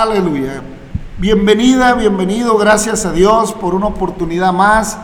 Aleluya. 0.00 0.62
Bienvenida, 1.18 1.92
bienvenido, 1.92 2.56
gracias 2.56 3.04
a 3.04 3.12
Dios 3.12 3.52
por 3.52 3.74
una 3.74 3.88
oportunidad 3.88 4.50
más. 4.50 4.96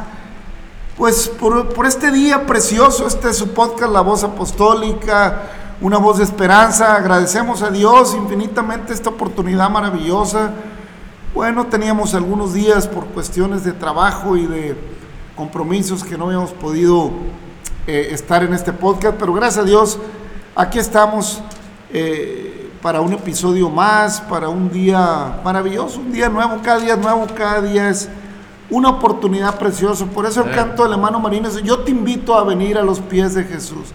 Pues 0.97 1.29
por, 1.29 1.75
por 1.75 1.85
este 1.85 2.11
día 2.11 2.47
precioso, 2.47 3.07
este 3.07 3.29
es 3.29 3.37
su 3.37 3.53
podcast 3.53 3.93
La 3.93 4.01
Voz 4.01 4.25
Apostólica, 4.25 5.51
una 5.83 5.99
voz 5.99 6.17
de 6.17 6.25
esperanza. 6.25 6.97
Agradecemos 6.97 7.61
a 7.61 7.69
Dios 7.69 8.15
infinitamente 8.15 8.95
esta 8.95 9.11
oportunidad 9.11 9.69
maravillosa. 9.69 10.53
Bueno, 11.35 11.67
teníamos 11.67 12.15
algunos 12.15 12.55
días 12.55 12.89
por 12.89 13.05
cuestiones 13.05 13.65
de 13.65 13.73
trabajo 13.73 14.35
y 14.39 14.47
de 14.47 14.79
compromisos 15.37 16.05
que 16.05 16.17
no 16.17 16.25
habíamos 16.25 16.53
podido 16.53 17.11
eh, 17.87 18.09
estar 18.13 18.43
en 18.43 18.55
este 18.55 18.73
podcast, 18.73 19.19
pero 19.19 19.35
gracias 19.35 19.63
a 19.63 19.67
Dios, 19.67 19.99
aquí 20.55 20.79
estamos 20.79 21.43
eh, 21.93 22.56
para 22.83 23.01
un 23.01 23.13
episodio 23.13 23.69
más, 23.71 24.21
para 24.21 24.49
un 24.49 24.71
día 24.71 25.41
maravilloso, 25.45 26.01
un 26.01 26.13
día 26.13 26.29
nuevo, 26.29 26.61
cada 26.63 26.81
día 26.81 26.95
es 26.95 27.01
nuevo, 27.01 27.27
cada 27.35 27.61
día 27.63 27.89
es 27.89 28.09
una 28.71 28.91
oportunidad 28.91 29.59
preciosa. 29.59 30.05
Por 30.07 30.27
eso 30.27 30.45
el 30.45 30.55
canto 30.55 30.85
del 30.85 30.93
hermano 30.93 31.21
Marino 31.21 31.49
es, 31.49 31.63
yo 31.63 31.81
te 31.81 31.91
invito 31.91 32.37
a 32.37 32.45
venir 32.45 32.79
a 32.79 32.83
los 32.83 33.01
pies 33.01 33.35
de 33.35 33.45
Jesús. 33.45 33.89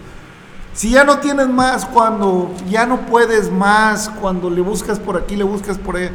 Si 0.74 0.90
ya 0.90 1.04
no 1.04 1.18
tienes 1.18 1.48
más, 1.48 1.84
cuando 1.84 2.50
ya 2.68 2.86
no 2.86 3.00
puedes 3.02 3.50
más, 3.50 4.08
cuando 4.20 4.48
le 4.48 4.62
buscas 4.62 4.98
por 4.98 5.16
aquí, 5.16 5.36
le 5.36 5.44
buscas 5.44 5.76
por 5.78 5.96
allá, 5.96 6.12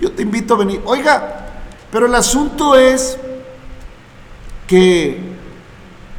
yo 0.00 0.10
te 0.10 0.22
invito 0.22 0.54
a 0.54 0.58
venir. 0.58 0.82
Oiga, 0.84 1.46
pero 1.92 2.06
el 2.06 2.14
asunto 2.14 2.74
es 2.74 3.18
que, 4.66 5.36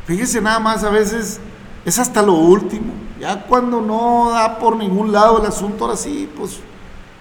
fíjese 0.05 0.41
nada 0.41 0.59
más, 0.59 0.83
a 0.83 0.89
veces 0.89 1.39
es 1.83 1.99
hasta 1.99 2.21
lo 2.21 2.33
último. 2.33 2.93
Ya 3.21 3.43
cuando 3.43 3.79
no 3.81 4.31
da 4.31 4.57
por 4.57 4.75
ningún 4.75 5.11
lado 5.11 5.39
el 5.39 5.45
asunto, 5.45 5.85
ahora 5.85 5.95
sí, 5.95 6.27
pues, 6.35 6.59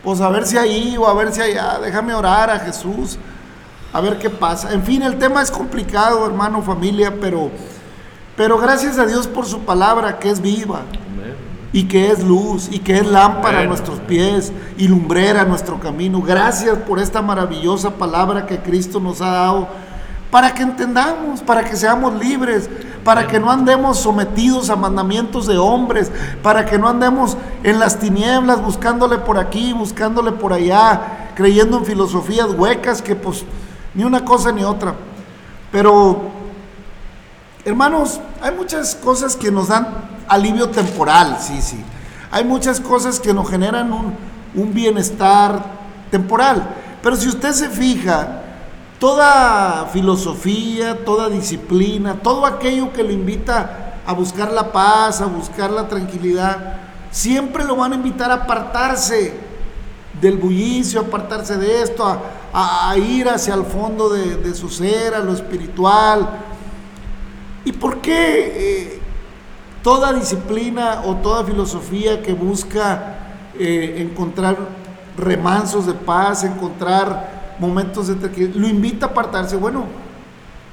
pues 0.02 0.22
a 0.22 0.30
ver 0.30 0.46
si 0.46 0.56
ahí 0.56 0.96
o 0.96 1.06
a 1.06 1.12
ver 1.12 1.30
si 1.30 1.42
allá, 1.42 1.78
déjame 1.78 2.14
orar 2.14 2.48
a 2.48 2.58
Jesús, 2.58 3.18
a 3.92 4.00
ver 4.00 4.18
qué 4.18 4.30
pasa. 4.30 4.72
En 4.72 4.82
fin, 4.82 5.02
el 5.02 5.18
tema 5.18 5.42
es 5.42 5.50
complicado, 5.50 6.24
hermano, 6.24 6.62
familia, 6.62 7.12
pero, 7.20 7.50
pero 8.34 8.56
gracias 8.56 8.98
a 8.98 9.04
Dios 9.04 9.26
por 9.26 9.44
su 9.44 9.60
palabra 9.60 10.18
que 10.18 10.30
es 10.30 10.40
viva 10.40 10.84
y 11.70 11.84
que 11.84 12.10
es 12.10 12.24
luz 12.24 12.70
y 12.72 12.78
que 12.78 12.96
es 12.96 13.06
lámpara 13.06 13.60
a 13.60 13.64
nuestros 13.64 14.00
pies 14.00 14.54
y 14.78 14.88
lumbrera 14.88 15.42
a 15.42 15.44
nuestro 15.44 15.78
camino. 15.80 16.22
Gracias 16.22 16.78
por 16.78 16.98
esta 16.98 17.20
maravillosa 17.20 17.90
palabra 17.90 18.46
que 18.46 18.60
Cristo 18.60 19.00
nos 19.00 19.20
ha 19.20 19.32
dado 19.32 19.68
para 20.30 20.54
que 20.54 20.62
entendamos, 20.62 21.40
para 21.40 21.64
que 21.64 21.76
seamos 21.76 22.14
libres, 22.14 22.68
para 23.04 23.26
que 23.26 23.40
no 23.40 23.50
andemos 23.50 23.98
sometidos 23.98 24.70
a 24.70 24.76
mandamientos 24.76 25.46
de 25.46 25.58
hombres, 25.58 26.10
para 26.42 26.64
que 26.64 26.78
no 26.78 26.88
andemos 26.88 27.36
en 27.62 27.78
las 27.78 27.98
tinieblas 27.98 28.62
buscándole 28.62 29.18
por 29.18 29.38
aquí, 29.38 29.72
buscándole 29.72 30.32
por 30.32 30.52
allá, 30.52 31.30
creyendo 31.34 31.78
en 31.78 31.84
filosofías 31.84 32.50
huecas 32.52 33.02
que 33.02 33.16
pues 33.16 33.44
ni 33.94 34.04
una 34.04 34.24
cosa 34.24 34.52
ni 34.52 34.62
otra. 34.62 34.94
Pero 35.72 36.40
Hermanos, 37.62 38.20
hay 38.40 38.52
muchas 38.52 38.94
cosas 38.94 39.36
que 39.36 39.50
nos 39.50 39.68
dan 39.68 39.86
alivio 40.26 40.70
temporal, 40.70 41.36
sí, 41.40 41.60
sí. 41.60 41.84
Hay 42.30 42.42
muchas 42.42 42.80
cosas 42.80 43.20
que 43.20 43.34
nos 43.34 43.50
generan 43.50 43.92
un, 43.92 44.14
un 44.54 44.72
bienestar 44.72 45.62
temporal. 46.10 46.74
Pero 47.02 47.16
si 47.16 47.28
usted 47.28 47.52
se 47.52 47.68
fija, 47.68 48.42
toda 49.00 49.86
filosofía, 49.92 51.04
toda 51.04 51.28
disciplina, 51.28 52.14
todo 52.22 52.46
aquello 52.46 52.92
que 52.92 53.02
le 53.02 53.14
invita 53.14 53.96
a 54.06 54.12
buscar 54.12 54.52
la 54.52 54.70
paz, 54.70 55.20
a 55.20 55.26
buscar 55.26 55.70
la 55.70 55.88
tranquilidad, 55.88 56.76
siempre 57.10 57.64
lo 57.64 57.76
van 57.76 57.92
a 57.92 57.96
invitar 57.96 58.30
a 58.30 58.34
apartarse 58.34 59.34
del 60.20 60.36
bullicio, 60.36 61.00
a 61.00 61.04
apartarse 61.04 61.56
de 61.56 61.82
esto, 61.82 62.04
a, 62.52 62.96
ir 62.98 63.28
hacia 63.28 63.54
el 63.54 63.64
fondo 63.64 64.10
de, 64.10 64.36
de 64.36 64.54
su 64.54 64.68
ser, 64.68 65.14
a 65.14 65.20
lo 65.20 65.32
espiritual. 65.32 66.28
¿Y 67.64 67.72
por 67.72 68.02
qué 68.02 68.92
eh, 68.92 69.00
toda 69.82 70.12
disciplina 70.12 71.02
o 71.06 71.16
toda 71.16 71.44
filosofía 71.44 72.22
que 72.22 72.34
busca 72.34 73.16
eh, 73.58 73.96
encontrar 73.98 74.56
remansos 75.16 75.86
de 75.86 75.94
paz, 75.94 76.44
encontrar 76.44 77.39
momentos 77.60 78.08
de 78.08 78.16
tranquilidad, 78.16 78.54
lo 78.54 78.68
invita 78.68 79.06
a 79.06 79.08
apartarse? 79.10 79.56
Bueno, 79.56 79.84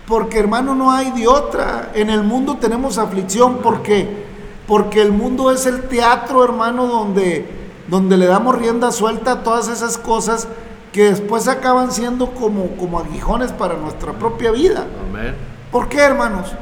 Porque 0.08 0.40
hermano 0.40 0.74
no 0.74 0.90
hay 0.92 1.12
de 1.12 1.28
otra. 1.28 1.92
En 1.94 2.10
el 2.10 2.24
mundo 2.24 2.56
tenemos 2.56 2.98
aflicción. 2.98 3.58
¿Por 3.58 3.84
qué? 3.84 4.26
Porque 4.66 5.02
el 5.02 5.12
mundo 5.12 5.52
es 5.52 5.66
el 5.66 5.84
teatro, 5.84 6.44
hermano, 6.44 6.88
donde, 6.88 7.46
donde 7.90 8.16
le 8.16 8.26
damos 8.26 8.58
rienda 8.58 8.92
suelta 8.92 9.34
a 9.34 9.44
todas 9.44 9.68
esas 9.68 9.98
cosas 9.98 10.48
que 10.94 11.04
después 11.04 11.48
acaban 11.48 11.92
siendo 11.92 12.34
como, 12.34 12.78
como 12.78 13.00
aguijones 13.00 13.52
para 13.52 13.76
nuestra 13.76 14.14
propia 14.14 14.52
vida. 14.52 14.88
Amén. 15.10 15.36
¿Por 15.72 15.90
qué, 15.90 16.00
hermanos? 16.00 16.54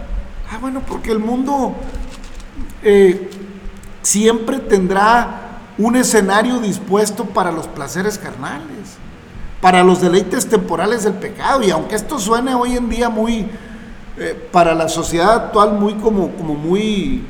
Ah, 0.51 0.57
bueno, 0.59 0.81
porque 0.87 1.11
el 1.11 1.19
mundo 1.19 1.75
eh, 2.83 3.29
siempre 4.01 4.59
tendrá 4.59 5.41
un 5.77 5.95
escenario 5.95 6.59
dispuesto 6.59 7.25
para 7.25 7.51
los 7.51 7.67
placeres 7.67 8.17
carnales, 8.17 8.97
para 9.65 9.83
los 9.83 9.99
deleites 9.99 10.47
temporales 10.47 11.05
del 11.05 11.15
pecado. 11.15 11.63
Y 11.63 11.71
aunque 11.71 11.95
esto 11.95 12.19
suene 12.19 12.53
hoy 12.53 12.77
en 12.77 12.87
día 12.87 13.09
muy, 13.09 13.49
eh, 14.15 14.49
para 14.51 14.75
la 14.75 14.87
sociedad 14.87 15.33
actual, 15.33 15.73
muy 15.73 15.95
como, 15.95 16.29
como 16.33 16.53
muy, 16.53 17.25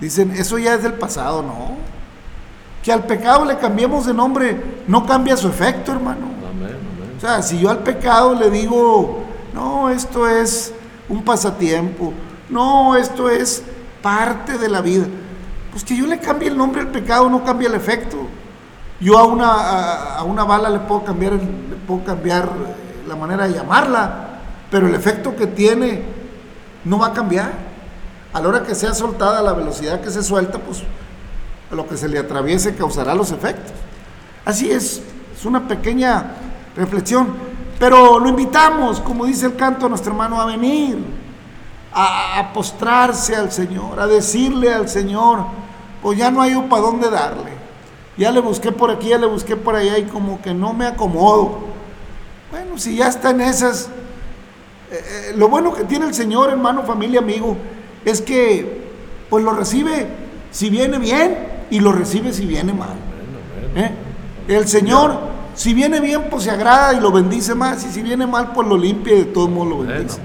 dicen, 0.00 0.32
eso 0.32 0.58
ya 0.58 0.74
es 0.74 0.82
del 0.82 0.94
pasado, 0.94 1.44
¿no? 1.44 1.76
Que 2.82 2.92
al 2.92 3.06
pecado 3.06 3.44
le 3.44 3.56
cambiemos 3.56 4.04
de 4.04 4.12
nombre, 4.12 4.60
no 4.88 5.06
cambia 5.06 5.36
su 5.36 5.46
efecto, 5.46 5.92
hermano. 5.92 6.26
Amén, 6.50 6.70
amén. 6.74 7.14
O 7.16 7.20
sea, 7.20 7.40
si 7.40 7.60
yo 7.60 7.70
al 7.70 7.84
pecado 7.84 8.34
le 8.34 8.50
digo, 8.50 9.22
no, 9.54 9.90
esto 9.90 10.28
es 10.28 10.74
un 11.08 11.22
pasatiempo, 11.22 12.12
no, 12.48 12.96
esto 12.96 13.30
es 13.30 13.62
parte 14.02 14.58
de 14.58 14.68
la 14.68 14.80
vida, 14.80 15.06
pues 15.70 15.84
que 15.84 15.96
yo 15.96 16.08
le 16.08 16.18
cambie 16.18 16.48
el 16.48 16.56
nombre 16.56 16.80
al 16.80 16.88
pecado 16.88 17.30
no 17.30 17.44
cambia 17.44 17.68
el 17.68 17.76
efecto. 17.76 18.26
Yo 19.00 19.18
a 19.18 19.24
una, 19.24 20.16
a, 20.16 20.24
una 20.24 20.44
bala 20.44 20.68
le 20.68 20.80
puedo 20.80 21.04
cambiar, 21.04 21.32
le 21.32 21.76
puedo 21.86 22.04
cambiar 22.04 22.44
eh, 22.44 23.08
la 23.08 23.16
manera 23.16 23.48
de 23.48 23.54
llamarla, 23.54 24.28
pero 24.70 24.86
el 24.86 24.94
efecto 24.94 25.34
que 25.34 25.46
tiene 25.46 26.02
no 26.84 26.98
va 26.98 27.08
a 27.08 27.12
cambiar. 27.14 27.70
A 28.32 28.40
la 28.40 28.48
hora 28.48 28.62
que 28.62 28.74
sea 28.74 28.92
soltada, 28.92 29.40
la 29.42 29.54
velocidad 29.54 30.00
que 30.02 30.10
se 30.10 30.22
suelta, 30.22 30.58
pues 30.58 30.82
lo 31.70 31.88
que 31.88 31.96
se 31.96 32.08
le 32.08 32.18
atraviese 32.18 32.74
causará 32.74 33.14
los 33.14 33.32
efectos. 33.32 33.72
Así 34.44 34.70
es, 34.70 35.02
es 35.34 35.44
una 35.46 35.66
pequeña 35.66 36.32
reflexión. 36.76 37.28
Pero 37.78 38.18
lo 38.18 38.28
invitamos, 38.28 39.00
como 39.00 39.24
dice 39.24 39.46
el 39.46 39.56
canto, 39.56 39.86
a 39.86 39.88
nuestro 39.88 40.12
hermano 40.12 40.38
a 40.38 40.44
venir, 40.44 40.98
a, 41.92 42.38
a 42.38 42.52
postrarse 42.52 43.34
al 43.34 43.50
Señor, 43.50 43.98
a 43.98 44.06
decirle 44.06 44.72
al 44.72 44.90
Señor, 44.90 45.46
pues 46.02 46.18
ya 46.18 46.30
no 46.30 46.42
hay 46.42 46.54
para 46.68 46.82
dónde 46.82 47.08
darle. 47.10 47.59
Ya 48.20 48.30
le 48.30 48.40
busqué 48.40 48.70
por 48.70 48.90
aquí, 48.90 49.08
ya 49.08 49.16
le 49.16 49.26
busqué 49.26 49.56
por 49.56 49.74
allá 49.74 49.96
y 49.96 50.02
como 50.02 50.42
que 50.42 50.52
no 50.52 50.74
me 50.74 50.84
acomodo. 50.84 51.60
Bueno, 52.50 52.76
si 52.76 52.96
ya 52.96 53.08
está 53.08 53.30
en 53.30 53.40
esas, 53.40 53.88
eh, 54.92 55.00
eh, 55.30 55.32
lo 55.36 55.48
bueno 55.48 55.72
que 55.72 55.84
tiene 55.84 56.04
el 56.04 56.12
Señor, 56.12 56.50
hermano, 56.50 56.82
familia, 56.82 57.20
amigo, 57.20 57.56
es 58.04 58.20
que 58.20 58.82
pues 59.30 59.42
lo 59.42 59.52
recibe 59.54 60.06
si 60.50 60.68
viene 60.68 60.98
bien 60.98 61.34
y 61.70 61.80
lo 61.80 61.92
recibe 61.92 62.34
si 62.34 62.44
viene 62.44 62.74
mal. 62.74 62.92
¿eh? 63.74 63.90
El 64.48 64.68
Señor, 64.68 65.18
si 65.54 65.72
viene 65.72 65.98
bien, 66.00 66.24
pues 66.28 66.44
se 66.44 66.50
agrada 66.50 66.92
y 66.92 67.00
lo 67.00 67.10
bendice 67.12 67.54
más, 67.54 67.86
y 67.86 67.90
si 67.90 68.02
viene 68.02 68.26
mal, 68.26 68.52
pues 68.52 68.68
lo 68.68 68.76
limpia 68.76 69.14
y 69.14 69.18
de 69.20 69.24
todos 69.24 69.48
modos 69.48 69.68
lo 69.70 69.78
bendice, 69.78 70.18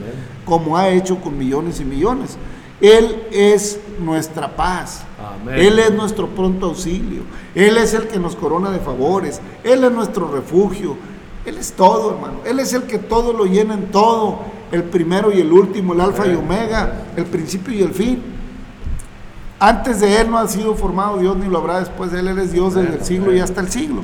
como 0.44 0.76
ha 0.76 0.90
hecho 0.90 1.22
con 1.22 1.38
millones 1.38 1.80
y 1.80 1.86
millones. 1.86 2.38
Él 2.82 3.24
es 3.32 3.80
nuestra 4.02 4.54
paz. 4.54 5.06
Amén. 5.42 5.56
Él 5.58 5.80
es 5.80 5.92
nuestro 5.94 6.28
pronto 6.28 6.68
auxilio. 6.68 7.24
Él 7.54 7.78
es 7.78 7.94
el 7.94 8.08
que 8.08 8.20
nos 8.20 8.36
corona 8.36 8.72
de 8.72 8.80
favores. 8.80 9.42
Él 9.64 9.84
es 9.84 9.92
nuestro 9.92 10.32
refugio. 10.32 10.98
Él 11.46 11.58
es 11.58 11.74
todo, 11.74 12.12
hermano. 12.14 12.40
Él 12.46 12.60
es 12.60 12.74
el 12.74 12.84
que 12.84 12.98
todo 12.98 13.34
lo 13.34 13.46
llena 13.46 13.74
en 13.76 13.92
todo. 13.92 14.40
El 14.72 14.84
primero 14.84 15.32
y 15.32 15.40
el 15.40 15.52
último, 15.52 15.94
el 15.94 16.02
alfa 16.02 16.28
y 16.28 16.34
omega, 16.36 17.06
el 17.16 17.26
principio 17.26 17.74
y 17.74 17.82
el 17.82 17.94
fin. 17.94 18.22
Antes 19.60 20.02
de 20.02 20.20
Él 20.20 20.30
no 20.30 20.38
ha 20.38 20.48
sido 20.48 20.76
formado 20.76 21.18
Dios 21.18 21.38
ni 21.38 21.48
lo 21.48 21.60
habrá 21.60 21.80
después 21.80 22.12
de 22.12 22.20
Él. 22.20 22.28
Él 22.28 22.40
es 22.40 22.52
Dios 22.52 22.74
desde 22.74 22.96
el 22.96 23.04
siglo 23.04 23.34
y 23.34 23.40
hasta 23.40 23.62
el 23.62 23.70
siglo. 23.70 24.04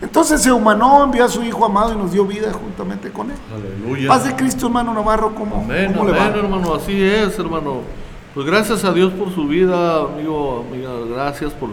Entonces 0.00 0.40
se 0.40 0.52
humanó, 0.52 1.02
envió 1.04 1.24
a 1.24 1.28
su 1.28 1.42
Hijo 1.42 1.64
amado 1.64 1.92
y 1.92 1.96
nos 1.96 2.12
dio 2.12 2.24
vida 2.24 2.52
juntamente 2.52 3.10
con 3.10 3.30
Él. 3.30 3.36
Aleluya. 3.52 4.08
Paz 4.08 4.24
de 4.24 4.36
Cristo, 4.36 4.66
hermano 4.66 4.94
Navarro, 4.94 5.34
¿cómo, 5.34 5.56
Amén, 5.64 5.92
cómo 5.92 6.08
le 6.08 6.16
va? 6.16 6.26
hermano, 6.28 6.74
así 6.74 7.02
es, 7.02 7.36
hermano. 7.38 7.82
Pues 8.38 8.46
gracias 8.46 8.84
a 8.84 8.92
Dios 8.92 9.12
por 9.14 9.34
su 9.34 9.48
vida, 9.48 10.02
amigo, 10.02 10.64
amiga, 10.70 10.90
gracias 11.12 11.52
por, 11.54 11.70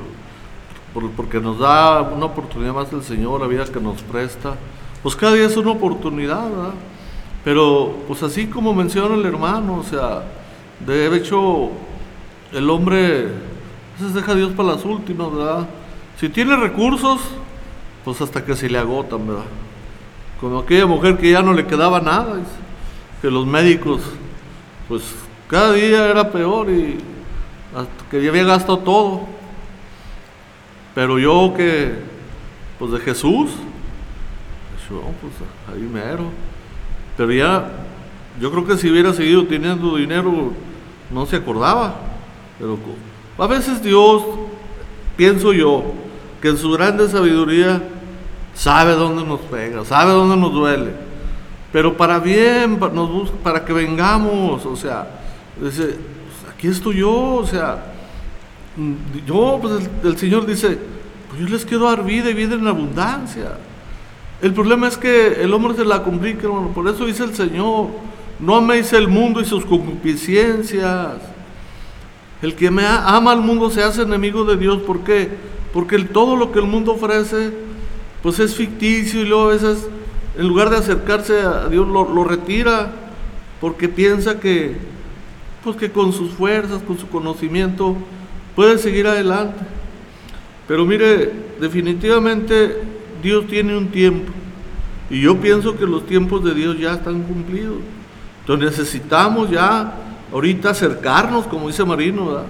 por- 0.95 1.11
porque 1.11 1.39
nos 1.39 1.59
da 1.59 2.01
una 2.01 2.25
oportunidad 2.25 2.73
más 2.73 2.91
el 2.91 3.03
Señor, 3.03 3.39
la 3.39 3.45
vida 3.45 3.65
que 3.65 3.79
nos 3.79 4.01
presta. 4.01 4.55
Pues 5.03 5.15
cada 5.15 5.33
día 5.33 5.45
es 5.45 5.55
una 5.57 5.69
oportunidad, 5.69 6.49
¿verdad? 6.49 6.73
Pero, 7.43 7.95
pues 8.07 8.23
así 8.23 8.47
como 8.47 8.73
menciona 8.73 9.13
el 9.13 9.23
hermano, 9.27 9.75
o 9.75 9.83
sea, 9.83 10.23
de 10.83 11.15
hecho, 11.15 11.69
el 12.51 12.67
hombre, 12.71 13.27
veces 13.99 14.15
deja 14.15 14.31
a 14.31 14.35
Dios 14.35 14.51
para 14.53 14.69
las 14.69 14.83
últimas, 14.85 15.31
¿verdad? 15.31 15.67
Si 16.19 16.29
tiene 16.29 16.55
recursos, 16.55 17.21
pues 18.03 18.19
hasta 18.21 18.43
que 18.43 18.55
se 18.55 18.71
le 18.71 18.79
agotan, 18.79 19.27
¿verdad? 19.27 19.43
Como 20.41 20.57
aquella 20.57 20.87
mujer 20.87 21.15
que 21.19 21.29
ya 21.29 21.43
no 21.43 21.53
le 21.53 21.67
quedaba 21.67 22.01
nada, 22.01 22.39
que 23.21 23.29
los 23.29 23.45
médicos, 23.45 24.01
pues 24.87 25.03
cada 25.47 25.73
día 25.73 26.09
era 26.09 26.31
peor 26.31 26.69
y 26.69 26.97
hasta 27.75 28.09
que 28.09 28.21
ya 28.21 28.29
había 28.29 28.43
gastado 28.43 28.79
todo. 28.79 29.21
Pero 30.93 31.19
yo 31.19 31.53
que, 31.55 31.93
pues 32.79 32.91
de 32.91 32.99
Jesús, 32.99 33.51
yo, 34.89 35.01
pues 35.21 35.33
ahí 35.71 35.81
mero. 35.81 36.25
Pero 37.17 37.31
ya, 37.31 37.69
yo 38.39 38.51
creo 38.51 38.65
que 38.65 38.77
si 38.77 38.89
hubiera 38.89 39.13
seguido 39.13 39.45
teniendo 39.45 39.95
dinero, 39.95 40.51
no 41.11 41.25
se 41.25 41.37
acordaba. 41.37 41.95
Pero 42.59 42.77
a 43.37 43.47
veces 43.47 43.81
Dios, 43.81 44.23
pienso 45.17 45.53
yo, 45.53 45.93
que 46.41 46.49
en 46.49 46.57
su 46.57 46.71
grande 46.71 47.09
sabiduría 47.09 47.81
sabe 48.53 48.93
dónde 48.93 49.23
nos 49.25 49.41
pega, 49.41 49.83
sabe 49.85 50.11
dónde 50.11 50.37
nos 50.37 50.53
duele. 50.53 50.91
Pero 51.71 51.97
para 51.97 52.19
bien, 52.19 52.79
nos 52.79 53.29
para 53.43 53.65
que 53.65 53.73
vengamos, 53.73 54.65
o 54.65 54.75
sea, 54.75 55.07
dice, 55.61 55.83
"Pues, 55.83 56.53
aquí 56.53 56.67
estoy 56.67 56.97
yo, 56.97 57.35
o 57.35 57.45
sea, 57.45 57.93
mm, 58.75 59.25
yo, 59.25 59.59
pues 59.61 59.89
el, 60.03 60.17
Señor 60.17 60.45
dice, 60.45 60.77
pues 61.29 61.41
yo 61.41 61.47
les 61.47 61.65
quiero 61.65 61.85
dar 61.85 62.03
vida 62.03 62.29
y 62.29 62.33
vida 62.33 62.55
en 62.55 62.67
abundancia. 62.67 63.57
El 64.41 64.53
problema 64.53 64.87
es 64.87 64.97
que 64.97 65.41
el 65.41 65.53
hombre 65.53 65.75
se 65.75 65.85
la 65.85 66.03
complica, 66.03 66.43
hermano. 66.43 66.69
Por 66.69 66.87
eso 66.87 67.05
dice 67.05 67.23
el 67.23 67.33
Señor, 67.33 67.87
no 68.39 68.55
améis 68.55 68.91
el 68.93 69.07
mundo 69.07 69.39
y 69.39 69.45
sus 69.45 69.65
concupiscencias. 69.65 71.13
El 72.41 72.53
que 72.55 72.67
ama 72.67 73.31
al 73.31 73.41
mundo 73.41 73.69
se 73.69 73.81
hace 73.81 74.01
enemigo 74.01 74.43
de 74.43 74.57
Dios. 74.57 74.81
¿Por 74.81 75.03
qué? 75.03 75.29
Porque 75.73 75.97
todo 75.99 76.35
lo 76.35 76.51
que 76.51 76.59
el 76.59 76.65
mundo 76.65 76.93
ofrece, 76.93 77.51
pues 78.21 78.39
es 78.39 78.55
ficticio 78.55 79.21
y 79.21 79.25
luego 79.25 79.49
a 79.49 79.53
veces, 79.53 79.87
en 80.37 80.47
lugar 80.47 80.69
de 80.69 80.77
acercarse 80.77 81.41
a 81.41 81.69
Dios, 81.69 81.87
lo 81.87 82.23
retira 82.23 82.91
porque 83.61 83.87
piensa 83.87 84.39
que, 84.39 84.75
pues 85.65 85.75
que 85.77 85.91
con 85.91 86.13
sus 86.13 86.31
fuerzas, 86.31 86.83
con 86.83 86.99
su 86.99 87.09
conocimiento, 87.09 87.97
puede 88.55 88.77
seguir 88.77 89.07
adelante. 89.07 89.65
Pero 90.67 90.85
mire, 90.85 91.31
definitivamente 91.59 92.83
Dios 93.21 93.47
tiene 93.47 93.75
un 93.75 93.87
tiempo. 93.87 94.31
Y 95.09 95.21
yo 95.21 95.37
pienso 95.37 95.75
que 95.75 95.87
los 95.87 96.05
tiempos 96.05 96.43
de 96.43 96.53
Dios 96.53 96.77
ya 96.79 96.93
están 96.93 97.23
cumplidos. 97.23 97.79
Entonces 98.41 98.77
necesitamos 98.77 99.49
ya 99.49 99.95
ahorita 100.31 100.69
acercarnos, 100.69 101.47
como 101.47 101.67
dice 101.67 101.83
Marino, 101.83 102.27
¿verdad? 102.27 102.45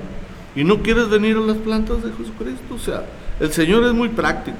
Y 0.53 0.65
no 0.65 0.81
quieres 0.81 1.09
venir 1.09 1.37
a 1.37 1.39
las 1.39 1.57
plantas 1.57 2.03
de 2.03 2.11
Jesucristo. 2.11 2.75
O 2.75 2.79
sea, 2.79 3.05
el 3.39 3.53
Señor 3.53 3.85
es 3.85 3.93
muy 3.93 4.09
práctico. 4.09 4.57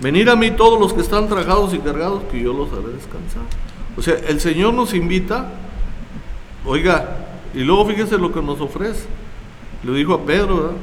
Venir 0.00 0.30
a 0.30 0.36
mí 0.36 0.50
todos 0.50 0.80
los 0.80 0.94
que 0.94 1.02
están 1.02 1.28
trabajados 1.28 1.74
y 1.74 1.78
cargados, 1.78 2.22
que 2.30 2.42
yo 2.42 2.54
los 2.54 2.72
haré 2.72 2.94
descansar. 2.94 3.42
O 3.98 4.02
sea, 4.02 4.14
el 4.28 4.40
Señor 4.40 4.72
nos 4.72 4.94
invita, 4.94 5.48
oiga, 6.64 7.25
y 7.56 7.64
luego 7.64 7.86
fíjese 7.86 8.18
lo 8.18 8.30
que 8.30 8.42
nos 8.42 8.60
ofrece. 8.60 9.06
Le 9.82 9.92
dijo 9.94 10.12
a 10.12 10.26
Pedro, 10.26 10.56
¿verdad? 10.56 10.76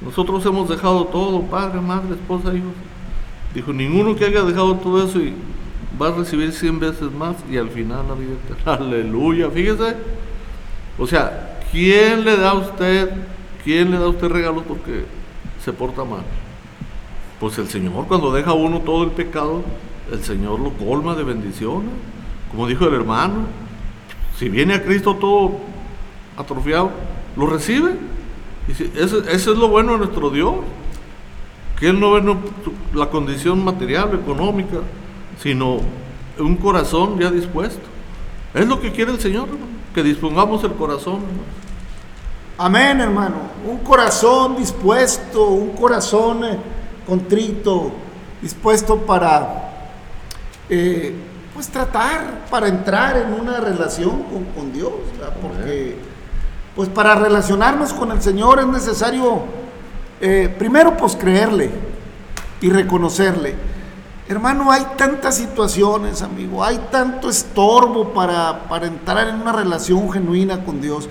Nosotros 0.00 0.44
hemos 0.44 0.68
dejado 0.68 1.04
todo, 1.04 1.42
padre, 1.42 1.80
madre, 1.80 2.14
esposa, 2.14 2.52
hijos. 2.52 2.72
Dijo, 3.54 3.72
ninguno 3.72 4.16
que 4.16 4.24
haya 4.24 4.42
dejado 4.42 4.74
todo 4.74 5.04
eso 5.04 5.20
y 5.20 5.34
va 6.00 6.08
a 6.08 6.12
recibir 6.12 6.50
cien 6.52 6.80
veces 6.80 7.12
más 7.12 7.36
y 7.48 7.56
al 7.58 7.70
final 7.70 8.08
la 8.08 8.14
vida 8.14 8.32
eterna. 8.32 8.74
Aleluya, 8.86 9.50
fíjese. 9.50 9.94
O 10.98 11.06
sea, 11.06 11.60
¿quién 11.70 12.24
le 12.24 12.36
da 12.36 12.50
a 12.50 12.54
usted, 12.54 13.10
quién 13.62 13.92
le 13.92 13.98
da 13.98 14.06
a 14.06 14.08
usted 14.08 14.28
regalos 14.28 14.64
porque 14.66 15.04
se 15.64 15.72
porta 15.72 16.02
mal? 16.02 16.24
Pues 17.38 17.56
el 17.58 17.68
Señor, 17.68 18.08
cuando 18.08 18.32
deja 18.32 18.50
a 18.50 18.54
uno 18.54 18.80
todo 18.80 19.04
el 19.04 19.12
pecado, 19.12 19.62
el 20.10 20.24
Señor 20.24 20.58
lo 20.58 20.72
colma 20.72 21.14
de 21.14 21.22
bendiciones. 21.22 21.90
Como 22.50 22.66
dijo 22.66 22.84
el 22.88 22.94
hermano, 22.94 23.46
si 24.36 24.48
viene 24.48 24.74
a 24.74 24.82
Cristo 24.82 25.14
todo 25.14 25.69
atrofiado, 26.40 26.90
lo 27.36 27.46
recibe. 27.46 27.92
Dice, 28.66 28.90
eso, 28.96 29.22
eso 29.28 29.52
es 29.52 29.58
lo 29.58 29.68
bueno 29.68 29.92
de 29.92 29.98
nuestro 29.98 30.30
Dios. 30.30 30.54
Que 31.78 31.88
Él 31.88 32.00
no 32.00 32.12
ve 32.12 32.36
la 32.94 33.06
condición 33.06 33.64
material, 33.64 34.14
económica, 34.14 34.78
sino 35.40 35.78
un 36.38 36.56
corazón 36.56 37.18
ya 37.18 37.30
dispuesto. 37.30 37.86
Es 38.54 38.66
lo 38.66 38.80
que 38.80 38.92
quiere 38.92 39.12
el 39.12 39.20
Señor, 39.20 39.48
hermano, 39.48 39.66
que 39.94 40.02
dispongamos 40.02 40.62
el 40.64 40.72
corazón. 40.72 41.16
hermano. 41.16 41.60
Amén, 42.58 43.00
hermano. 43.00 43.36
Un 43.66 43.78
corazón 43.78 44.56
dispuesto, 44.56 45.46
un 45.46 45.70
corazón 45.70 46.44
eh, 46.44 46.58
contrito, 47.06 47.90
dispuesto 48.42 48.98
para, 48.98 49.70
eh, 50.68 51.14
pues 51.54 51.68
tratar, 51.68 52.44
para 52.50 52.68
entrar 52.68 53.16
en 53.16 53.32
una 53.32 53.60
relación 53.60 54.24
con, 54.24 54.44
con 54.54 54.72
Dios, 54.74 54.92
¿verdad? 55.18 55.36
porque, 55.40 55.96
pues 56.80 56.88
para 56.88 57.14
relacionarnos 57.14 57.92
con 57.92 58.10
el 58.10 58.22
Señor 58.22 58.58
es 58.58 58.66
necesario, 58.66 59.42
eh, 60.18 60.48
primero, 60.58 60.96
pues 60.96 61.14
creerle 61.14 61.70
y 62.62 62.70
reconocerle. 62.70 63.54
Hermano, 64.26 64.72
hay 64.72 64.86
tantas 64.96 65.36
situaciones, 65.36 66.22
amigo, 66.22 66.64
hay 66.64 66.80
tanto 66.90 67.28
estorbo 67.28 68.14
para, 68.14 68.60
para 68.66 68.86
entrar 68.86 69.28
en 69.28 69.42
una 69.42 69.52
relación 69.52 70.10
genuina 70.10 70.64
con 70.64 70.80
Dios. 70.80 71.06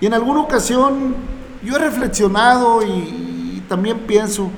Y 0.00 0.06
en 0.06 0.14
alguna 0.14 0.40
ocasión 0.40 1.14
yo 1.62 1.76
he 1.76 1.78
reflexionado 1.78 2.82
y, 2.82 2.88
y 2.88 3.64
también 3.68 3.98
pienso, 4.06 4.48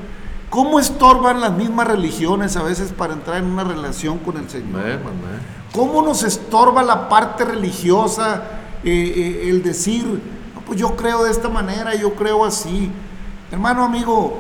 ¿cómo 0.49 0.79
estorban 0.79 1.41
las 1.41 1.55
mismas 1.55 1.89
religiones 1.89 2.57
a 2.57 2.63
veces 2.63 2.93
para 2.93 3.15
entrar 3.15 3.39
en 3.39 3.47
una 3.47 3.65
relación 3.65 4.19
con 4.19 4.37
el 4.37 4.49
Señor? 4.49 4.81
¿Cómo 5.73 6.03
nos 6.03 6.23
estorba 6.23 6.85
la 6.85 7.09
parte 7.09 7.45
religiosa 7.45 8.45
eh, 8.85 8.91
eh, 8.91 9.49
el 9.51 9.63
decir, 9.63 10.05
"No, 10.05 10.42
pues 10.73 10.81
yo 10.81 10.97
creo 10.97 11.25
de 11.25 11.31
esta 11.31 11.51
manera, 11.51 11.95
yo 11.95 12.15
creo 12.15 12.47
así? 12.47 12.91
Hermano, 13.51 13.85
amigo, 13.85 14.39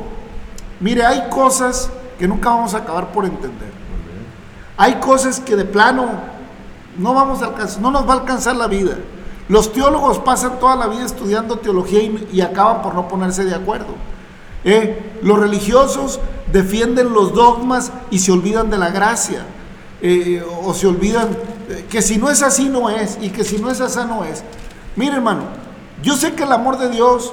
mire, 0.80 1.04
hay 1.04 1.28
cosas 1.28 1.90
que 2.18 2.26
nunca 2.26 2.48
vamos 2.48 2.72
a 2.72 2.78
acabar 2.78 3.12
por 3.12 3.26
entender. 3.26 3.70
Hay 4.78 4.94
cosas 4.94 5.40
que 5.40 5.56
de 5.56 5.66
plano 5.66 6.06
no 6.96 7.12
vamos 7.12 7.42
a 7.42 7.48
alcanzar, 7.48 7.82
no 7.82 7.90
nos 7.90 8.08
va 8.08 8.14
a 8.14 8.20
alcanzar 8.20 8.56
la 8.56 8.66
vida. 8.66 8.96
Los 9.50 9.74
teólogos 9.74 10.20
pasan 10.20 10.58
toda 10.58 10.74
la 10.74 10.86
vida 10.86 11.04
estudiando 11.04 11.58
teología 11.58 12.00
y, 12.00 12.40
acaban 12.40 12.80
por 12.80 12.94
no 12.94 13.08
ponerse 13.08 13.44
de 13.44 13.54
acuerdo. 13.54 13.94
Eh, 14.64 15.18
los 15.20 15.38
religiosos 15.38 16.18
defienden 16.50 17.12
los 17.12 17.34
dogmas 17.34 17.92
y 18.10 18.20
se 18.20 18.32
olvidan 18.32 18.70
de 18.70 18.78
la 18.78 18.88
gracia. 18.88 19.44
Eh, 20.00 20.42
o 20.62 20.72
se 20.72 20.86
olvidan 20.86 21.36
eh, 21.68 21.84
que 21.90 22.00
si 22.00 22.16
no 22.16 22.30
es 22.30 22.42
así 22.42 22.70
no 22.70 22.88
es 22.88 23.18
y 23.20 23.28
que 23.28 23.44
si 23.44 23.58
no 23.58 23.70
es 23.70 23.82
así 23.82 24.00
no 24.08 24.24
es. 24.24 24.42
Mire 24.96 25.16
hermano, 25.16 25.61
yo 26.02 26.16
sé 26.16 26.34
que 26.34 26.42
el 26.42 26.52
amor 26.52 26.78
de 26.78 26.90
Dios 26.90 27.32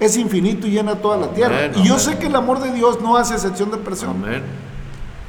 es 0.00 0.16
infinito 0.16 0.66
y 0.66 0.70
llena 0.70 0.96
toda 0.96 1.16
la 1.16 1.28
tierra. 1.28 1.56
Amén, 1.56 1.72
y 1.76 1.86
yo 1.86 1.94
amén. 1.94 2.00
sé 2.00 2.18
que 2.18 2.26
el 2.26 2.36
amor 2.36 2.60
de 2.60 2.72
Dios 2.72 3.00
no 3.00 3.16
hace 3.16 3.34
excepción 3.34 3.70
de 3.70 3.78
persona. 3.78 4.12
Amén. 4.12 4.42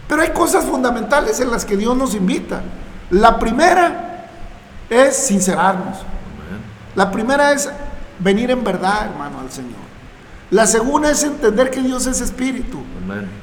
Pero 0.07 0.21
hay 0.21 0.29
cosas 0.29 0.65
fundamentales 0.65 1.39
en 1.39 1.51
las 1.51 1.65
que 1.65 1.75
Dios 1.75 1.95
nos 1.95 2.15
invita. 2.15 2.61
La 3.09 3.39
primera 3.39 4.29
es 4.89 5.15
sincerarnos. 5.15 5.97
La 6.95 7.11
primera 7.11 7.51
es 7.51 7.69
venir 8.19 8.49
en 8.49 8.63
verdad, 8.63 9.07
hermano, 9.11 9.39
al 9.39 9.51
Señor. 9.51 9.87
La 10.49 10.65
segunda 10.65 11.11
es 11.11 11.23
entender 11.23 11.69
que 11.69 11.81
Dios 11.81 12.07
es 12.07 12.21
espíritu 12.21 12.79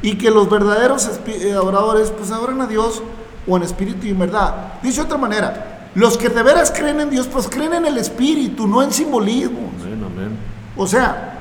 y 0.00 0.16
que 0.16 0.30
los 0.30 0.48
verdaderos 0.48 1.08
eh, 1.26 1.52
adoradores 1.52 2.10
pues 2.10 2.30
adoran 2.30 2.62
a 2.62 2.66
Dios 2.66 3.02
o 3.46 3.56
en 3.56 3.62
espíritu 3.62 4.06
y 4.06 4.10
en 4.10 4.18
verdad. 4.18 4.72
Dice 4.82 5.00
de 5.00 5.06
otra 5.06 5.18
manera, 5.18 5.74
los 5.94 6.18
que 6.18 6.28
de 6.28 6.42
veras 6.42 6.72
creen 6.74 7.00
en 7.00 7.10
Dios 7.10 7.28
pues 7.28 7.48
creen 7.48 7.74
en 7.74 7.86
el 7.86 7.98
espíritu, 7.98 8.66
no 8.66 8.82
en 8.82 8.92
simbolismos. 8.92 9.82
Amén. 9.82 10.04
Amén. 10.04 10.38
O 10.76 10.86
sea, 10.86 11.38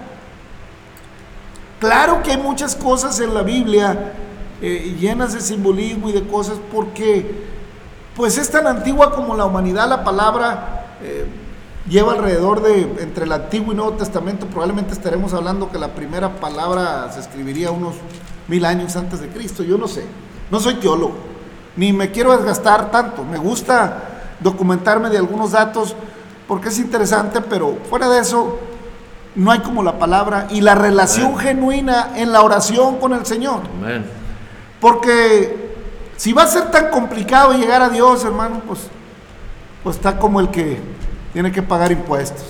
claro 1.79 2.21
que 2.21 2.31
hay 2.31 2.37
muchas 2.37 2.75
cosas 2.75 3.19
en 3.19 3.33
la 3.33 3.41
Biblia 3.41 4.13
eh, 4.61 4.95
llenas 4.99 5.33
de 5.33 5.41
simbolismo 5.41 6.07
y 6.09 6.13
de 6.13 6.25
cosas 6.25 6.57
porque 6.71 7.51
pues 8.15 8.37
es 8.37 8.49
tan 8.49 8.67
antigua 8.67 9.13
como 9.13 9.35
la 9.35 9.45
humanidad, 9.45 9.89
la 9.89 10.03
palabra 10.03 10.97
eh, 11.01 11.25
lleva 11.89 12.13
alrededor 12.13 12.61
de 12.61 12.83
entre 13.01 13.25
el 13.25 13.31
Antiguo 13.31 13.73
y 13.73 13.75
Nuevo 13.75 13.93
Testamento, 13.93 14.45
probablemente 14.45 14.93
estaremos 14.93 15.33
hablando 15.33 15.69
que 15.69 15.77
la 15.77 15.89
primera 15.89 16.35
palabra 16.39 17.11
se 17.11 17.19
escribiría 17.19 17.71
unos 17.71 17.95
mil 18.47 18.63
años 18.63 18.95
antes 18.95 19.19
de 19.19 19.27
Cristo, 19.27 19.63
yo 19.63 19.77
no 19.77 19.87
sé, 19.87 20.05
no 20.49 20.59
soy 20.59 20.75
teólogo, 20.75 21.15
ni 21.75 21.91
me 21.91 22.11
quiero 22.11 22.31
desgastar 22.37 22.91
tanto, 22.91 23.25
me 23.25 23.39
gusta 23.39 24.12
documentarme 24.39 25.09
de 25.09 25.17
algunos 25.17 25.51
datos 25.51 25.95
porque 26.47 26.69
es 26.69 26.79
interesante, 26.79 27.41
pero 27.41 27.77
fuera 27.89 28.09
de 28.09 28.19
eso, 28.19 28.59
no 29.35 29.51
hay 29.51 29.59
como 29.59 29.81
la 29.81 29.97
palabra 29.97 30.47
y 30.49 30.61
la 30.61 30.75
relación 30.75 31.37
genuina 31.37 32.11
en 32.15 32.31
la 32.31 32.41
oración 32.41 32.97
con 32.99 33.13
el 33.13 33.25
Señor. 33.25 33.61
Porque 34.79 35.75
si 36.17 36.33
va 36.33 36.43
a 36.43 36.47
ser 36.47 36.69
tan 36.69 36.89
complicado 36.89 37.53
llegar 37.53 37.81
a 37.81 37.89
Dios, 37.89 38.23
hermano, 38.23 38.61
pues, 38.67 38.81
pues 39.83 39.95
está 39.95 40.19
como 40.19 40.39
el 40.39 40.49
que 40.49 40.79
tiene 41.31 41.51
que 41.51 41.61
pagar 41.61 41.91
impuestos. 41.91 42.45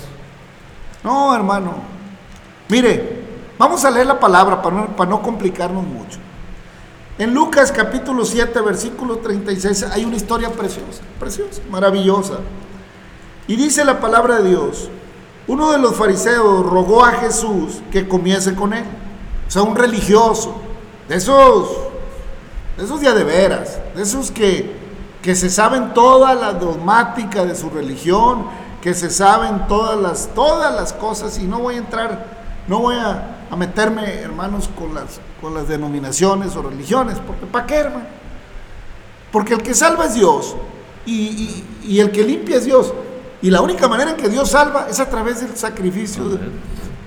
No, 1.04 1.36
hermano. 1.36 1.74
Mire, 2.70 3.24
vamos 3.58 3.84
a 3.86 3.92
leer 3.92 4.08
la 4.08 4.20
palabra 4.20 4.62
para 4.62 4.76
no, 4.76 4.88
para 4.88 5.10
no 5.10 5.22
complicarnos 5.22 5.84
mucho. 5.84 6.20
En 7.20 7.32
Lucas 7.32 7.72
capítulo 7.72 8.26
7, 8.26 8.60
versículo 8.62 9.18
36, 9.18 9.84
hay 9.92 10.04
una 10.04 10.16
historia 10.16 10.50
preciosa, 10.52 11.04
preciosa, 11.20 11.62
maravillosa. 11.70 12.40
Y 13.48 13.56
dice 13.56 13.86
la 13.86 14.00
palabra 14.00 14.40
de 14.40 14.50
Dios, 14.50 14.90
uno 15.48 15.72
de 15.72 15.78
los 15.78 15.96
fariseos 15.96 16.66
rogó 16.66 17.06
a 17.06 17.12
Jesús 17.12 17.82
que 17.92 18.08
comiese 18.08 18.56
con 18.56 18.74
él. 18.74 18.86
O 19.48 19.52
sea, 19.52 19.62
un 19.62 19.76
religioso, 19.76 20.56
de 21.08 21.18
esos, 21.18 21.70
de 22.78 22.86
esos 22.86 23.00
ya 23.00 23.14
de 23.14 23.24
veras, 23.24 23.78
de 23.96 24.02
esos 24.02 24.32
que, 24.32 24.76
que 25.22 25.36
se 25.36 25.52
saben 25.52 25.94
toda 25.94 26.34
la 26.34 26.54
dogmática 26.54 27.46
de 27.46 27.54
su 27.54 27.70
religión, 27.70 28.48
que 28.82 28.96
se 28.96 29.12
saben 29.12 29.68
todas 29.68 30.00
las, 30.00 30.30
todas 30.34 30.74
las 30.74 30.94
cosas, 30.94 31.38
y 31.38 31.44
no 31.44 31.60
voy 31.60 31.76
a 31.76 31.78
entrar, 31.78 32.26
no 32.68 32.80
voy 32.80 32.96
a, 32.96 33.43
a 33.54 33.56
meterme, 33.56 34.16
hermanos, 34.20 34.70
con 34.78 34.94
las, 34.96 35.20
con 35.42 35.54
las 35.54 35.68
denominaciones 35.68 36.56
o 36.56 36.64
religiones, 36.64 37.18
porque 37.26 37.46
¿para 37.46 37.66
qué, 37.68 37.76
hermano? 37.76 38.06
Porque 39.32 39.54
el 39.54 39.62
que 39.62 39.74
salva 39.74 40.06
es 40.06 40.16
Dios, 40.16 40.56
y, 41.06 41.14
y- 41.14 41.66
y 41.88 42.00
el 42.00 42.12
que 42.12 42.24
limpia 42.24 42.58
es 42.58 42.66
Dios, 42.66 42.94
y 43.42 43.52
la 43.52 43.62
única 43.62 43.88
manera 43.88 44.12
en 44.12 44.18
que 44.18 44.30
Dios 44.30 44.50
salva 44.52 44.88
es 44.90 45.00
a 45.00 45.10
través 45.10 45.42
del 45.42 45.56
sacrificio 45.56 46.30
de- 46.30 46.40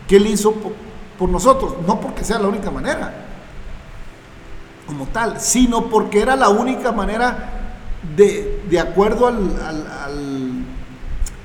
que 0.06 0.16
Él 0.16 0.26
hizo 0.28 0.52
por, 0.52 0.72
por 1.18 1.28
nosotros, 1.28 1.74
no 1.86 2.00
porque 2.00 2.22
sea 2.24 2.38
la 2.38 2.48
única 2.48 2.70
manera, 2.70 3.12
como 4.86 5.06
tal, 5.06 5.40
sino 5.40 5.86
porque 5.86 6.20
era 6.20 6.36
la 6.36 6.48
única 6.48 6.92
manera 6.92 7.50
de, 8.16 8.62
de 8.70 8.78
acuerdo 8.78 9.26
al, 9.26 9.36
al- 9.66 9.86
al- 10.04 10.45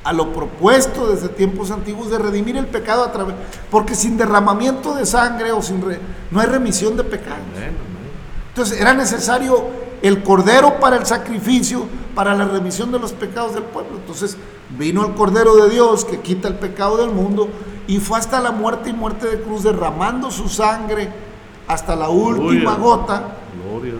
a 0.03 0.13
lo 0.13 0.33
propuesto 0.33 1.07
desde 1.09 1.29
tiempos 1.29 1.69
antiguos 1.71 2.09
de 2.09 2.17
redimir 2.17 2.57
el 2.57 2.65
pecado 2.67 3.03
a 3.03 3.11
través, 3.11 3.35
porque 3.69 3.93
sin 3.95 4.17
derramamiento 4.17 4.95
de 4.95 5.05
sangre 5.05 5.51
o 5.51 5.61
sin 5.61 5.81
re- 5.81 5.99
no 6.31 6.39
hay 6.39 6.47
remisión 6.47 6.97
de 6.97 7.03
pecados. 7.03 7.39
Entonces 8.49 8.79
era 8.81 8.93
necesario 8.93 9.63
el 10.01 10.23
cordero 10.23 10.79
para 10.79 10.95
el 10.97 11.05
sacrificio, 11.05 11.85
para 12.15 12.33
la 12.33 12.45
remisión 12.45 12.91
de 12.91 12.97
los 12.99 13.13
pecados 13.13 13.53
del 13.53 13.63
pueblo. 13.63 13.97
Entonces 13.97 14.37
vino 14.77 15.05
el 15.05 15.13
cordero 15.13 15.55
de 15.55 15.69
Dios 15.69 16.03
que 16.03 16.19
quita 16.19 16.47
el 16.47 16.55
pecado 16.55 16.97
del 16.97 17.11
mundo 17.11 17.47
y 17.87 17.99
fue 17.99 18.17
hasta 18.17 18.39
la 18.39 18.51
muerte 18.51 18.89
y 18.89 18.93
muerte 18.93 19.27
de 19.27 19.41
cruz 19.41 19.63
derramando 19.63 20.31
su 20.31 20.49
sangre 20.49 21.09
hasta 21.67 21.95
la 21.95 22.09
última 22.09 22.75
gota 22.75 23.35
Gloria 23.63 23.93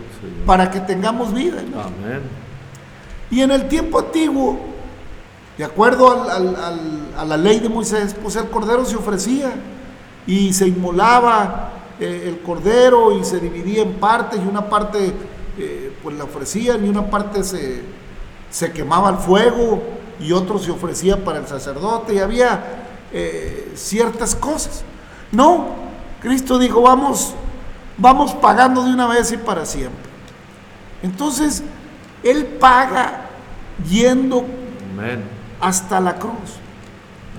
para 0.45 0.71
que 0.71 0.79
tengamos 0.81 1.33
vida. 1.33 1.61
¿no? 1.71 1.79
Amén. 1.81 2.21
Y 3.29 3.41
en 3.41 3.51
el 3.51 3.67
tiempo 3.69 3.99
antiguo, 3.99 4.59
de 5.61 5.65
acuerdo 5.65 6.09
a 6.09 7.23
la 7.23 7.37
ley 7.37 7.59
de 7.59 7.69
Moisés, 7.69 8.15
pues 8.19 8.35
el 8.35 8.49
cordero 8.49 8.83
se 8.83 8.95
ofrecía 8.95 9.53
y 10.25 10.53
se 10.53 10.67
inmolaba 10.67 11.73
eh, 11.99 12.23
el 12.29 12.39
cordero 12.41 13.15
y 13.15 13.23
se 13.23 13.39
dividía 13.39 13.83
en 13.83 13.93
partes 13.99 14.39
y 14.43 14.47
una 14.47 14.67
parte 14.67 15.13
eh, 15.59 15.95
pues 16.01 16.17
la 16.17 16.23
ofrecían 16.23 16.83
y 16.83 16.89
una 16.89 17.11
parte 17.11 17.43
se, 17.43 17.83
se 18.49 18.71
quemaba 18.71 19.09
al 19.09 19.19
fuego 19.19 19.83
y 20.19 20.31
otro 20.31 20.57
se 20.57 20.71
ofrecía 20.71 21.23
para 21.23 21.37
el 21.37 21.45
sacerdote 21.45 22.15
y 22.15 22.17
había 22.17 22.63
eh, 23.13 23.71
ciertas 23.75 24.33
cosas. 24.33 24.83
No, 25.31 25.67
Cristo 26.23 26.57
dijo, 26.57 26.81
vamos, 26.81 27.35
vamos 27.99 28.33
pagando 28.33 28.83
de 28.83 28.89
una 28.91 29.05
vez 29.05 29.31
y 29.31 29.37
para 29.37 29.67
siempre. 29.67 30.09
Entonces, 31.03 31.61
Él 32.23 32.47
paga 32.47 33.29
yendo 33.87 34.43
Amén. 34.97 35.30
Hasta 35.61 35.99
la 35.99 36.15
cruz 36.15 36.33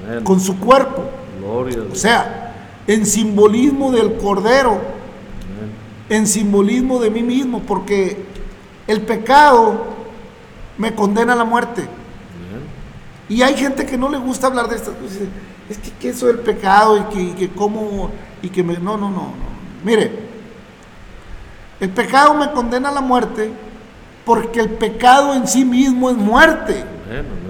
Amén. 0.06 0.24
con 0.24 0.40
su 0.40 0.58
cuerpo. 0.58 1.04
Gloria 1.38 1.78
O 1.90 1.94
sea, 1.94 2.54
en 2.86 3.04
simbolismo 3.04 3.90
del 3.90 4.16
cordero, 4.16 4.70
Amén. 4.70 5.72
en 6.08 6.26
simbolismo 6.26 7.00
de 7.00 7.10
mí 7.10 7.22
mismo, 7.22 7.60
porque 7.60 8.24
el 8.86 9.02
pecado 9.02 9.86
me 10.78 10.94
condena 10.94 11.32
a 11.32 11.36
la 11.36 11.44
muerte. 11.44 11.82
Amén. 11.82 12.62
Y 13.28 13.42
hay 13.42 13.54
gente 13.56 13.84
que 13.84 13.98
no 13.98 14.08
le 14.08 14.18
gusta 14.18 14.46
hablar 14.46 14.68
de 14.68 14.76
estas 14.76 14.94
cosas. 14.94 15.18
Es 15.68 15.78
que, 15.78 15.90
que 15.92 16.08
eso 16.10 16.26
del 16.26 16.38
pecado 16.38 16.96
y 16.98 17.14
que, 17.14 17.22
y 17.22 17.32
que 17.32 17.48
cómo, 17.50 18.10
y 18.42 18.48
que 18.48 18.62
me... 18.62 18.74
No, 18.74 18.96
no, 18.96 19.10
no, 19.10 19.16
no. 19.16 19.52
Mire, 19.84 20.10
el 21.80 21.90
pecado 21.90 22.34
me 22.34 22.50
condena 22.52 22.90
a 22.90 22.92
la 22.92 23.00
muerte 23.00 23.50
porque 24.24 24.60
el 24.60 24.70
pecado 24.70 25.34
en 25.34 25.48
sí 25.48 25.64
mismo 25.64 26.10
es 26.10 26.16
muerte. 26.16 26.84
Amén. 27.08 27.41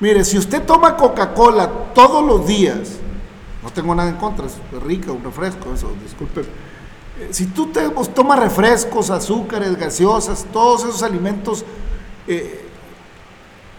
Mire, 0.00 0.24
si 0.24 0.38
usted 0.38 0.64
toma 0.64 0.96
Coca-Cola 0.96 1.68
todos 1.94 2.24
los 2.24 2.46
días, 2.46 2.98
no 3.62 3.70
tengo 3.70 3.94
nada 3.94 4.08
en 4.08 4.16
contra, 4.16 4.46
es 4.46 4.54
rica, 4.82 5.10
un 5.10 5.24
refresco, 5.24 5.72
eso, 5.74 5.92
disculpe. 6.02 6.42
Eh, 6.42 7.28
Si 7.32 7.46
tú 7.46 7.66
te, 7.66 7.90
pues, 7.90 8.12
tomas 8.14 8.38
refrescos, 8.38 9.10
azúcares, 9.10 9.76
gaseosas, 9.76 10.46
todos 10.52 10.84
esos 10.84 11.02
alimentos 11.02 11.64
eh, 12.28 12.64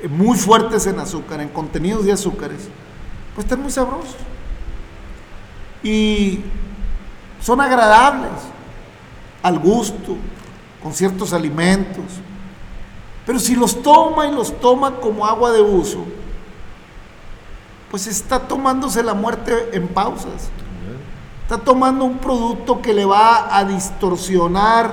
eh, 0.02 0.08
muy 0.10 0.38
fuertes 0.38 0.86
en 0.88 1.00
azúcar, 1.00 1.40
en 1.40 1.50
contenidos 1.50 2.06
de 2.06 2.12
azúcares, 2.12 2.68
pues 3.34 3.46
están 3.46 3.62
muy 3.62 3.72
sabrosos. 3.72 4.18
Y 5.82 6.42
son 7.42 7.62
agradables 7.62 8.32
al 9.42 9.58
gusto, 9.60 10.18
con 10.84 10.94
ciertos 10.94 11.32
alimentos. 11.32 12.04
Pero 13.30 13.40
si 13.40 13.56
los 13.56 13.84
toma 13.84 14.26
y 14.26 14.32
los 14.32 14.60
toma 14.60 14.96
como 14.96 15.24
agua 15.24 15.52
de 15.52 15.62
uso, 15.62 16.04
pues 17.92 18.08
está 18.08 18.40
tomándose 18.40 19.04
la 19.04 19.14
muerte 19.14 19.70
en 19.72 19.88
pausas. 19.88 20.50
Está 21.44 21.60
tomando 21.60 22.06
un 22.06 22.18
producto 22.18 22.82
que 22.82 22.92
le 22.92 23.06
va 23.06 23.56
a 23.56 23.64
distorsionar 23.66 24.90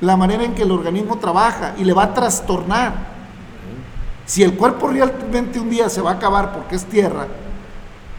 la 0.00 0.16
manera 0.16 0.42
en 0.42 0.56
que 0.56 0.64
el 0.64 0.72
organismo 0.72 1.18
trabaja 1.18 1.74
y 1.78 1.84
le 1.84 1.92
va 1.92 2.02
a 2.02 2.14
trastornar. 2.14 2.94
Si 4.26 4.42
el 4.42 4.56
cuerpo 4.56 4.88
realmente 4.88 5.60
un 5.60 5.70
día 5.70 5.88
se 5.88 6.00
va 6.00 6.10
a 6.10 6.14
acabar 6.14 6.52
porque 6.52 6.74
es 6.74 6.84
tierra, 6.84 7.28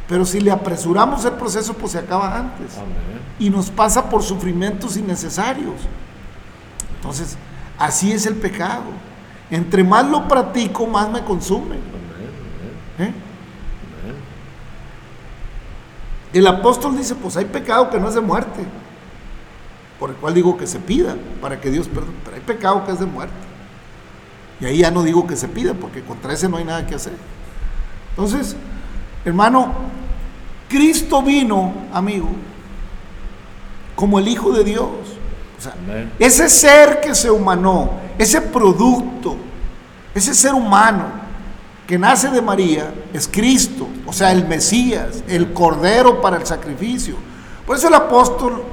pero 0.07 0.25
si 0.25 0.39
le 0.39 0.51
apresuramos 0.51 1.25
el 1.25 1.33
proceso, 1.33 1.73
pues 1.73 1.91
se 1.91 1.99
acaba 1.99 2.37
antes. 2.37 2.77
Amén. 2.77 3.19
Y 3.39 3.49
nos 3.49 3.69
pasa 3.69 4.09
por 4.09 4.23
sufrimientos 4.23 4.95
innecesarios. 4.95 5.81
Entonces, 6.95 7.37
así 7.77 8.13
es 8.13 8.25
el 8.25 8.35
pecado. 8.35 8.83
Entre 9.53 9.83
más 9.83 10.09
lo 10.09 10.27
practico, 10.27 10.87
más 10.87 11.11
me 11.11 11.23
consume. 11.23 11.75
¿eh? 12.97 13.13
El 16.33 16.47
apóstol 16.47 16.97
dice, 16.97 17.13
pues 17.13 17.37
hay 17.37 17.45
pecado 17.45 17.87
que 17.91 17.99
no 17.99 18.07
es 18.07 18.15
de 18.15 18.21
muerte, 18.21 18.65
por 19.99 20.09
el 20.09 20.15
cual 20.15 20.33
digo 20.33 20.57
que 20.57 20.65
se 20.65 20.79
pida 20.79 21.15
para 21.39 21.61
que 21.61 21.69
Dios 21.69 21.87
perdone, 21.87 22.17
pero 22.23 22.35
hay 22.35 22.41
pecado 22.41 22.83
que 22.83 22.93
es 22.93 22.99
de 22.99 23.05
muerte. 23.05 23.35
Y 24.59 24.65
ahí 24.65 24.79
ya 24.79 24.89
no 24.89 25.03
digo 25.03 25.27
que 25.27 25.35
se 25.35 25.47
pida, 25.47 25.75
porque 25.75 26.01
contra 26.01 26.33
ese 26.33 26.49
no 26.49 26.57
hay 26.57 26.65
nada 26.65 26.87
que 26.87 26.95
hacer. 26.95 27.13
Entonces, 28.09 28.55
hermano, 29.23 29.71
Cristo 30.67 31.21
vino, 31.21 31.75
amigo, 31.93 32.29
como 33.95 34.17
el 34.17 34.27
Hijo 34.27 34.51
de 34.51 34.63
Dios. 34.63 34.89
O 35.59 35.61
sea, 35.61 35.73
Amén. 35.73 36.11
ese 36.17 36.49
ser 36.49 37.01
que 37.01 37.13
se 37.13 37.29
humanó, 37.29 38.01
ese 38.17 38.41
producto, 38.41 39.35
ese 40.15 40.33
ser 40.33 40.53
humano 40.53 41.05
que 41.87 41.97
nace 41.97 42.29
de 42.29 42.41
María 42.41 42.93
es 43.13 43.27
Cristo, 43.27 43.87
o 44.05 44.13
sea, 44.13 44.31
el 44.31 44.47
Mesías, 44.47 45.23
el 45.27 45.51
Cordero 45.53 46.21
para 46.21 46.37
el 46.37 46.45
sacrificio. 46.45 47.15
Por 47.65 47.77
eso 47.77 47.87
el 47.87 47.93
apóstol, 47.93 48.63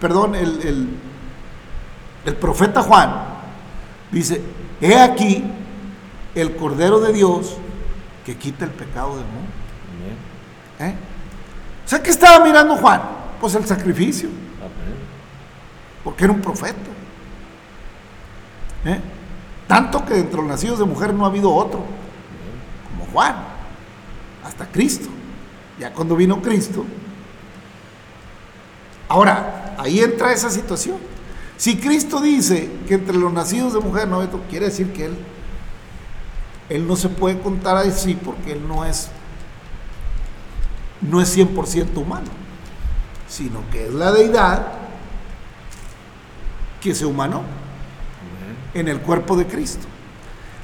perdón, 0.00 0.34
el, 0.34 0.60
el- 0.62 0.88
el 2.24 2.36
profeta 2.36 2.82
Juan 2.82 3.10
dice, 4.10 4.42
he 4.80 4.98
aquí 4.98 5.42
el 6.34 6.56
Cordero 6.56 7.00
de 7.00 7.12
Dios 7.12 7.56
que 8.26 8.36
quita 8.36 8.64
el 8.66 8.70
pecado 8.70 9.10
del 9.16 9.24
mundo. 9.24 9.50
¿Eh? 10.80 10.94
O 11.84 11.88
sea, 11.88 12.02
¿qué 12.02 12.10
estaba 12.10 12.44
mirando 12.44 12.76
Juan? 12.76 13.00
Pues 13.40 13.54
el 13.54 13.64
sacrificio 13.66 14.28
porque 16.04 16.24
era 16.24 16.32
un 16.32 16.40
profeta. 16.40 16.76
¿Eh? 18.84 19.00
Tanto 19.66 20.04
que 20.04 20.18
entre 20.18 20.36
los 20.36 20.46
nacidos 20.46 20.78
de 20.78 20.84
mujer 20.86 21.12
no 21.12 21.24
ha 21.24 21.28
habido 21.28 21.52
otro, 21.54 21.84
como 22.88 23.10
Juan, 23.12 23.36
hasta 24.44 24.66
Cristo. 24.66 25.08
Ya 25.78 25.92
cuando 25.92 26.16
vino 26.16 26.40
Cristo. 26.40 26.84
Ahora, 29.08 29.76
ahí 29.78 30.00
entra 30.00 30.32
esa 30.32 30.50
situación. 30.50 30.96
Si 31.56 31.76
Cristo 31.76 32.20
dice 32.20 32.70
que 32.86 32.94
entre 32.94 33.16
los 33.16 33.32
nacidos 33.32 33.74
de 33.74 33.80
mujer 33.80 34.08
no 34.08 34.20
hay 34.20 34.26
otro, 34.26 34.40
quiere 34.48 34.66
decir 34.66 34.92
que 34.92 35.06
Él, 35.06 35.16
Él 36.68 36.86
no 36.86 36.96
se 36.96 37.08
puede 37.08 37.38
contar 37.40 37.76
así 37.76 38.14
porque 38.14 38.52
Él 38.52 38.66
no 38.66 38.84
es, 38.84 39.08
no 41.00 41.20
es 41.20 41.36
100% 41.36 41.96
humano, 41.96 42.28
sino 43.28 43.68
que 43.70 43.86
es 43.86 43.92
la 43.92 44.12
deidad 44.12 44.66
que 46.80 46.94
se 46.94 47.04
humanó 47.04 47.42
en 48.74 48.88
el 48.88 49.00
cuerpo 49.00 49.36
de 49.36 49.46
Cristo. 49.46 49.86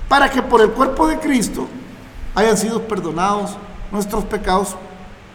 Para 0.09 0.31
que 0.31 0.43
por 0.43 0.61
el 0.61 0.71
cuerpo 0.71 1.07
de 1.07 1.19
Cristo 1.19 1.67
hayan 2.35 2.57
sido 2.57 2.83
perdonados 2.83 3.57
nuestros 3.90 4.25
pecados, 4.25 4.77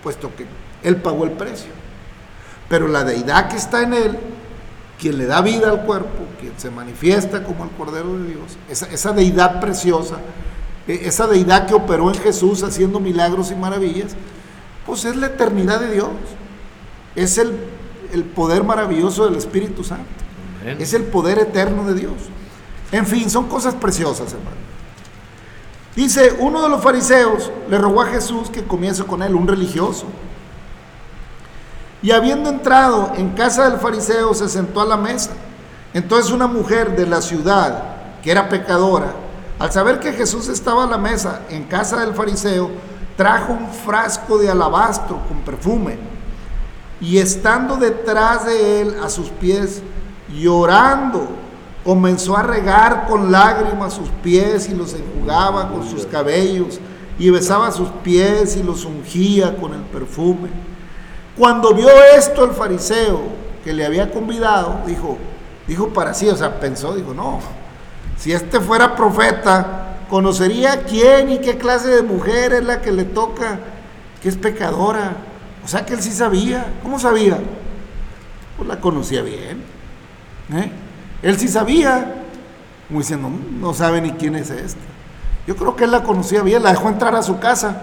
puesto 0.03 0.29
que 0.35 0.45
Él 0.83 0.97
pagó 0.97 1.23
el 1.23 1.31
precio. 1.31 1.71
Pero 2.67 2.87
la 2.87 3.03
deidad 3.03 3.47
que 3.49 3.57
está 3.57 3.81
en 3.81 3.93
Él, 3.93 4.19
quien 4.99 5.17
le 5.17 5.25
da 5.25 5.41
vida 5.41 5.69
al 5.69 5.81
cuerpo, 5.85 6.25
quien 6.39 6.53
se 6.57 6.69
manifiesta 6.69 7.43
como 7.43 7.63
el 7.63 7.71
Cordero 7.71 8.17
de 8.17 8.27
Dios, 8.29 8.57
esa, 8.69 8.85
esa 8.87 9.11
deidad 9.13 9.59
preciosa, 9.59 10.17
e- 10.87 11.01
esa 11.07 11.25
deidad 11.27 11.67
que 11.67 11.73
operó 11.73 12.09
en 12.13 12.19
Jesús 12.19 12.63
haciendo 12.63 12.99
milagros 12.99 13.49
y 13.51 13.55
maravillas, 13.55 14.15
pues 14.85 15.05
es 15.05 15.15
la 15.15 15.27
eternidad 15.27 15.79
de 15.79 15.93
Dios. 15.93 16.09
Es 17.15 17.37
el, 17.37 17.57
el 18.13 18.23
poder 18.23 18.63
maravilloso 18.63 19.25
del 19.25 19.35
Espíritu 19.35 19.83
Santo. 19.83 20.05
Amén. 20.61 20.77
Es 20.79 20.93
el 20.93 21.03
poder 21.03 21.39
eterno 21.39 21.85
de 21.85 21.95
Dios. 21.95 22.13
En 22.91 23.05
fin, 23.05 23.29
son 23.29 23.47
cosas 23.47 23.75
preciosas, 23.75 24.33
hermano. 24.33 24.57
Dice, 25.95 26.35
uno 26.39 26.61
de 26.61 26.69
los 26.69 26.81
fariseos 26.81 27.51
le 27.69 27.77
rogó 27.77 28.01
a 28.01 28.07
Jesús 28.07 28.49
que 28.49 28.63
comience 28.63 29.03
con 29.03 29.21
él, 29.21 29.35
un 29.35 29.47
religioso. 29.47 30.05
Y 32.01 32.11
habiendo 32.11 32.49
entrado 32.49 33.11
en 33.17 33.31
casa 33.31 33.69
del 33.69 33.79
fariseo, 33.79 34.33
se 34.33 34.47
sentó 34.47 34.81
a 34.81 34.85
la 34.85 34.97
mesa. 34.97 35.31
Entonces 35.93 36.31
una 36.31 36.47
mujer 36.47 36.95
de 36.95 37.05
la 37.05 37.21
ciudad, 37.21 37.83
que 38.23 38.31
era 38.31 38.47
pecadora, 38.47 39.13
al 39.57 39.71
saber 39.71 39.99
que 39.99 40.13
Jesús 40.13 40.47
estaba 40.47 40.85
a 40.85 40.87
la 40.87 40.97
mesa 40.97 41.41
en 41.49 41.63
casa 41.63 41.99
del 41.99 42.13
fariseo, 42.13 42.71
trajo 43.17 43.51
un 43.51 43.67
frasco 43.69 44.37
de 44.37 44.49
alabastro 44.49 45.19
con 45.27 45.39
perfume 45.39 45.97
y 47.01 47.17
estando 47.17 47.75
detrás 47.75 48.45
de 48.45 48.81
él 48.81 48.95
a 49.03 49.09
sus 49.09 49.29
pies, 49.29 49.81
llorando, 50.33 51.27
comenzó 51.89 52.37
a 52.37 52.43
regar 52.43 53.07
con 53.07 53.31
lágrimas 53.31 53.95
sus 53.95 54.09
pies 54.21 54.69
y 54.69 54.75
los 54.75 54.93
enjugaba 54.93 55.71
con 55.71 55.83
sus 55.89 56.05
cabellos 56.05 56.79
y 57.17 57.31
besaba 57.31 57.71
sus 57.71 57.89
pies 58.03 58.55
y 58.57 58.61
los 58.61 58.85
ungía 58.85 59.57
con 59.57 59.73
el 59.73 59.81
perfume. 59.81 60.49
Cuando 61.35 61.73
vio 61.73 61.89
esto 62.15 62.45
el 62.45 62.51
fariseo 62.51 63.21
que 63.63 63.73
le 63.73 63.87
había 63.87 64.11
convidado, 64.11 64.81
dijo, 64.85 65.17
dijo 65.67 65.89
para 65.89 66.13
sí, 66.13 66.29
o 66.29 66.35
sea, 66.37 66.59
pensó, 66.59 66.93
dijo, 66.93 67.15
no, 67.15 67.39
si 68.19 68.33
este 68.33 68.59
fuera 68.59 68.95
profeta, 68.95 69.95
conocería 70.11 70.83
quién 70.83 71.31
y 71.31 71.39
qué 71.39 71.57
clase 71.57 71.87
de 71.87 72.03
mujer 72.03 72.53
es 72.53 72.65
la 72.65 72.81
que 72.81 72.91
le 72.91 73.05
toca, 73.05 73.61
que 74.21 74.29
es 74.29 74.37
pecadora. 74.37 75.13
O 75.65 75.67
sea 75.67 75.87
que 75.87 75.95
él 75.95 76.03
sí 76.03 76.11
sabía. 76.11 76.67
¿Cómo 76.83 76.99
sabía? 76.99 77.39
Pues 78.57 78.69
la 78.69 78.79
conocía 78.79 79.23
bien. 79.23 79.63
¿eh? 80.53 80.71
Él 81.21 81.37
sí 81.39 81.47
sabía. 81.47 82.15
Como 82.87 82.99
diciendo, 82.99 83.29
"Mm, 83.29 83.61
no 83.61 83.73
sabe 83.73 84.01
ni 84.01 84.11
quién 84.13 84.35
es 84.35 84.49
esta. 84.49 84.79
Yo 85.45 85.55
creo 85.55 85.75
que 85.75 85.83
él 85.83 85.91
la 85.91 86.03
conocía 86.03 86.41
bien, 86.41 86.63
la 86.63 86.71
dejó 86.71 86.89
entrar 86.89 87.15
a 87.15 87.21
su 87.23 87.39
casa. 87.39 87.81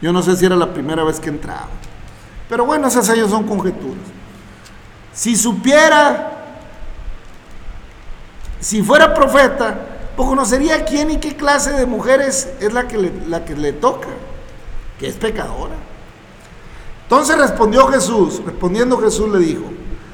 Yo 0.00 0.12
no 0.12 0.22
sé 0.22 0.36
si 0.36 0.44
era 0.44 0.56
la 0.56 0.72
primera 0.72 1.04
vez 1.04 1.20
que 1.20 1.28
entraba. 1.28 1.68
Pero 2.48 2.66
bueno, 2.66 2.88
esas 2.88 3.08
ellos 3.08 3.30
son 3.30 3.44
conjeturas. 3.44 4.02
Si 5.12 5.36
supiera, 5.36 6.32
si 8.60 8.82
fuera 8.82 9.14
profeta, 9.14 9.76
pues 10.16 10.28
conocería 10.28 10.84
quién 10.84 11.10
y 11.10 11.18
qué 11.18 11.36
clase 11.36 11.72
de 11.72 11.86
mujeres 11.86 12.52
es 12.60 12.72
la 12.72 12.88
que 12.88 12.98
le, 12.98 13.12
la 13.28 13.44
que 13.44 13.54
le 13.56 13.72
toca, 13.72 14.08
que 14.98 15.08
es 15.08 15.14
pecadora. 15.14 15.74
Entonces 17.04 17.36
respondió 17.38 17.86
Jesús, 17.88 18.42
respondiendo 18.44 18.98
Jesús 18.98 19.30
le 19.30 19.38
dijo, 19.38 19.64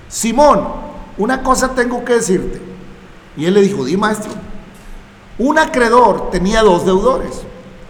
Simón, 0.08 0.88
una 1.18 1.42
cosa 1.42 1.74
tengo 1.74 2.04
que 2.04 2.14
decirte. 2.14 2.62
Y 3.37 3.44
él 3.46 3.54
le 3.54 3.61
dijo, 3.61 3.85
di 3.85 3.96
maestro, 3.96 4.33
un 5.38 5.59
acreedor 5.59 6.31
tenía 6.31 6.62
dos 6.62 6.85
deudores. 6.85 7.42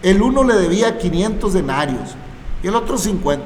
El 0.02 0.22
uno 0.22 0.44
le 0.44 0.54
debía 0.54 0.98
500 0.98 1.52
denarios 1.52 2.16
y 2.62 2.68
el 2.68 2.74
otro 2.74 2.98
50. 2.98 3.44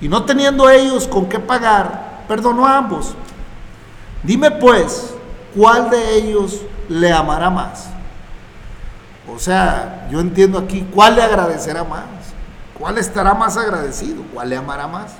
Y 0.00 0.08
no 0.08 0.24
teniendo 0.24 0.70
ellos 0.70 1.06
con 1.06 1.28
qué 1.28 1.38
pagar, 1.38 2.24
perdonó 2.26 2.66
a 2.66 2.78
ambos. 2.78 3.14
Dime 4.22 4.50
pues, 4.50 5.14
¿cuál 5.54 5.90
de 5.90 6.14
ellos 6.16 6.60
le 6.88 7.12
amará 7.12 7.50
más? 7.50 7.88
O 9.32 9.38
sea, 9.38 10.08
yo 10.10 10.20
entiendo 10.20 10.58
aquí, 10.58 10.86
¿cuál 10.92 11.16
le 11.16 11.22
agradecerá 11.22 11.84
más? 11.84 12.04
¿Cuál 12.78 12.98
estará 12.98 13.34
más 13.34 13.56
agradecido? 13.56 14.22
¿Cuál 14.32 14.50
le 14.50 14.56
amará 14.56 14.86
más? 14.86 15.12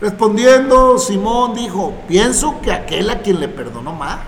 Respondiendo, 0.00 0.98
Simón 0.98 1.54
dijo, 1.54 1.94
pienso 2.08 2.60
que 2.62 2.72
aquel 2.72 3.10
a 3.10 3.20
quien 3.20 3.38
le 3.38 3.48
perdonó 3.48 3.92
más. 3.92 4.18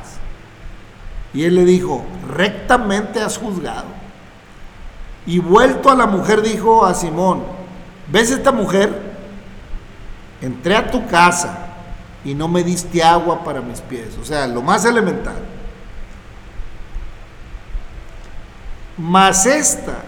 Y 1.33 1.45
él 1.45 1.55
le 1.55 1.65
dijo, 1.65 2.05
rectamente 2.29 3.21
has 3.21 3.39
juzgado. 3.39 3.87
Y 5.25 5.39
vuelto 5.39 5.91
a 5.91 5.95
la 5.95 6.07
mujer 6.07 6.43
dijo 6.43 6.85
a 6.85 6.95
Simón, 6.95 7.43
¿ves 8.09 8.31
esta 8.31 8.53
mujer? 8.53 9.13
Entré 10.43 10.77
a 10.77 10.91
tu 10.91 11.07
casa 11.07 11.69
y 12.25 12.35
no 12.35 12.49
me 12.49 12.63
diste 12.63 13.03
agua 13.03 13.43
para 13.43 13.63
mis 13.63 13.81
pies. 13.81 14.19
O 14.21 14.25
sea, 14.25 14.47
lo 14.47 14.61
más 14.61 14.85
elemental. 14.85 15.37
Mas 18.99 19.47
esta 19.47 20.03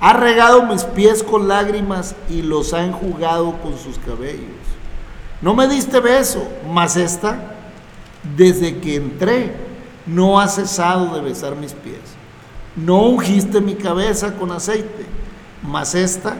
ha 0.00 0.12
regado 0.12 0.64
mis 0.64 0.84
pies 0.84 1.22
con 1.22 1.48
lágrimas 1.48 2.14
y 2.28 2.42
los 2.42 2.74
ha 2.74 2.84
enjugado 2.84 3.58
con 3.62 3.78
sus 3.78 3.98
cabellos. 3.98 4.77
No 5.40 5.54
me 5.54 5.68
diste 5.68 6.00
beso, 6.00 6.46
mas 6.68 6.96
esta, 6.96 7.38
desde 8.36 8.78
que 8.78 8.96
entré, 8.96 9.54
no 10.06 10.40
ha 10.40 10.48
cesado 10.48 11.14
de 11.14 11.20
besar 11.20 11.54
mis 11.54 11.72
pies. 11.72 12.16
No 12.74 13.02
ungiste 13.02 13.60
mi 13.60 13.74
cabeza 13.74 14.34
con 14.34 14.50
aceite, 14.50 15.06
mas 15.62 15.94
esta 15.94 16.36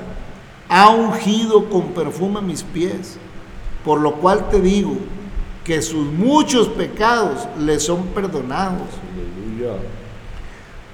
ha 0.69 0.91
ungido 0.91 1.69
con 1.69 1.89
perfume 1.93 2.41
mis 2.41 2.63
pies. 2.63 3.19
Por 3.85 4.01
lo 4.01 4.17
cual 4.17 4.49
te 4.49 4.61
digo 4.61 4.97
que 5.65 5.81
sus 5.83 6.07
muchos 6.07 6.69
pecados 6.69 7.47
le 7.59 7.79
son 7.79 8.07
perdonados. 8.09 8.89
Aleluya. 9.13 9.81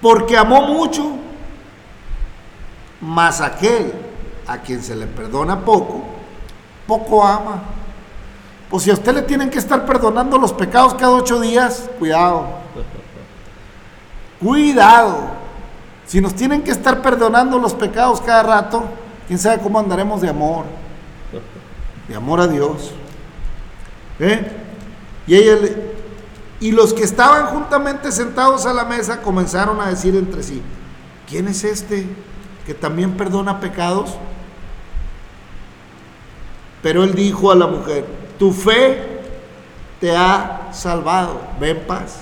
Porque 0.02 0.36
amó 0.36 0.66
mucho, 0.66 1.12
mas 3.00 3.40
aquel 3.40 3.92
a 4.46 4.58
quien 4.58 4.82
se 4.82 4.94
le 4.94 5.06
perdona 5.06 5.64
poco, 5.64 6.04
poco 6.86 7.24
ama. 7.24 7.62
Pues 8.74 8.82
si 8.82 8.90
a 8.90 8.94
usted 8.94 9.14
le 9.14 9.22
tienen 9.22 9.50
que 9.50 9.60
estar 9.60 9.86
perdonando 9.86 10.36
los 10.36 10.52
pecados 10.52 10.94
cada 10.94 11.12
ocho 11.12 11.38
días, 11.38 11.88
cuidado. 11.96 12.44
Cuidado. 14.42 15.28
Si 16.08 16.20
nos 16.20 16.34
tienen 16.34 16.60
que 16.60 16.72
estar 16.72 17.00
perdonando 17.00 17.56
los 17.60 17.72
pecados 17.72 18.20
cada 18.20 18.42
rato, 18.42 18.82
quién 19.28 19.38
sabe 19.38 19.62
cómo 19.62 19.78
andaremos 19.78 20.20
de 20.22 20.28
amor. 20.28 20.64
De 22.08 22.16
amor 22.16 22.40
a 22.40 22.48
Dios. 22.48 22.90
¿Eh? 24.18 24.44
Y 25.28 25.36
ella 25.36 25.56
y 26.58 26.72
los 26.72 26.92
que 26.92 27.04
estaban 27.04 27.46
juntamente 27.46 28.10
sentados 28.10 28.66
a 28.66 28.74
la 28.74 28.84
mesa 28.84 29.22
comenzaron 29.22 29.80
a 29.80 29.86
decir 29.86 30.16
entre 30.16 30.42
sí, 30.42 30.60
¿quién 31.28 31.46
es 31.46 31.62
este 31.62 32.08
que 32.66 32.74
también 32.74 33.16
perdona 33.16 33.60
pecados? 33.60 34.16
Pero 36.82 37.04
él 37.04 37.14
dijo 37.14 37.52
a 37.52 37.54
la 37.54 37.68
mujer, 37.68 38.23
tu 38.38 38.52
fe 38.52 39.20
te 40.00 40.16
ha 40.16 40.68
salvado, 40.72 41.40
ve 41.60 41.70
en 41.70 41.80
paz. 41.86 42.20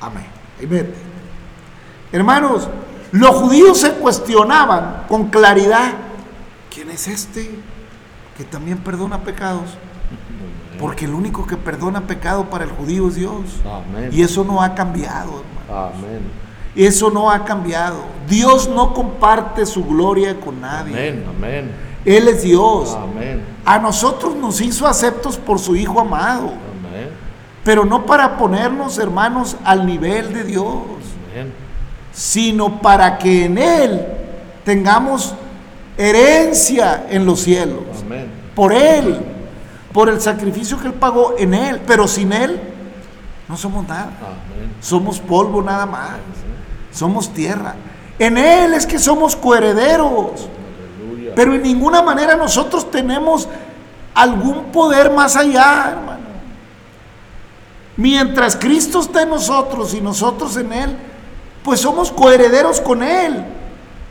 Amén. 0.00 0.26
Ahí 0.58 0.66
vete. 0.66 0.94
Hermanos, 2.12 2.68
los 3.12 3.30
judíos 3.36 3.80
se 3.80 3.92
cuestionaban 3.94 5.04
con 5.08 5.28
claridad, 5.28 5.92
¿quién 6.72 6.90
es 6.90 7.08
este 7.08 7.50
que 8.36 8.44
también 8.44 8.78
perdona 8.78 9.22
pecados? 9.22 9.76
Porque 10.78 11.06
el 11.06 11.14
único 11.14 11.46
que 11.46 11.56
perdona 11.56 12.06
pecado 12.06 12.50
para 12.50 12.64
el 12.64 12.70
judío 12.70 13.08
es 13.08 13.14
Dios. 13.14 13.60
Amén. 13.64 14.10
Y 14.12 14.22
eso 14.22 14.44
no 14.44 14.62
ha 14.62 14.74
cambiado, 14.74 15.42
hermano. 15.42 15.94
Amén. 15.94 16.20
Eso 16.74 17.10
no 17.10 17.30
ha 17.30 17.44
cambiado. 17.44 18.04
Dios 18.28 18.68
no 18.68 18.92
comparte 18.92 19.64
su 19.64 19.84
gloria 19.84 20.38
con 20.38 20.60
nadie. 20.60 20.92
Amén. 20.92 21.24
Amén. 21.28 21.70
Él 22.06 22.28
es 22.28 22.42
Dios. 22.42 22.96
Amén. 22.96 23.44
A 23.64 23.80
nosotros 23.80 24.36
nos 24.36 24.60
hizo 24.60 24.86
aceptos 24.86 25.36
por 25.36 25.58
su 25.58 25.74
Hijo 25.74 26.00
amado. 26.00 26.44
Amén. 26.44 27.10
Pero 27.64 27.84
no 27.84 28.06
para 28.06 28.38
ponernos, 28.38 28.96
hermanos, 28.96 29.56
al 29.64 29.84
nivel 29.84 30.32
de 30.32 30.44
Dios, 30.44 30.84
Amén. 31.32 31.52
sino 32.12 32.80
para 32.80 33.18
que 33.18 33.46
en 33.46 33.58
Él 33.58 34.06
tengamos 34.64 35.34
herencia 35.98 37.06
en 37.10 37.26
los 37.26 37.40
cielos. 37.40 37.82
Amén. 38.04 38.30
Por 38.54 38.72
Él, 38.72 39.18
por 39.92 40.08
el 40.08 40.20
sacrificio 40.20 40.78
que 40.78 40.86
Él 40.86 40.94
pagó 40.94 41.34
en 41.36 41.54
Él. 41.54 41.80
Pero 41.88 42.06
sin 42.06 42.32
Él 42.32 42.60
no 43.48 43.56
somos 43.56 43.86
nada. 43.88 44.12
Amén. 44.20 44.76
Somos 44.80 45.18
polvo 45.18 45.60
nada 45.60 45.86
más. 45.86 46.12
Somos 46.92 47.34
tierra. 47.34 47.74
En 48.16 48.38
Él 48.38 48.74
es 48.74 48.86
que 48.86 49.00
somos 49.00 49.34
coherederos. 49.34 50.48
Pero 51.36 51.54
en 51.54 51.62
ninguna 51.62 52.00
manera 52.00 52.34
nosotros 52.34 52.90
tenemos 52.90 53.46
algún 54.14 54.72
poder 54.72 55.12
más 55.12 55.36
allá, 55.36 55.90
hermano. 55.90 56.26
Mientras 57.98 58.56
Cristo 58.56 59.00
está 59.00 59.20
en 59.20 59.28
nosotros 59.28 59.92
y 59.92 60.00
nosotros 60.00 60.56
en 60.56 60.72
Él, 60.72 60.96
pues 61.62 61.80
somos 61.80 62.10
coherederos 62.10 62.80
con 62.80 63.02
Él. 63.02 63.44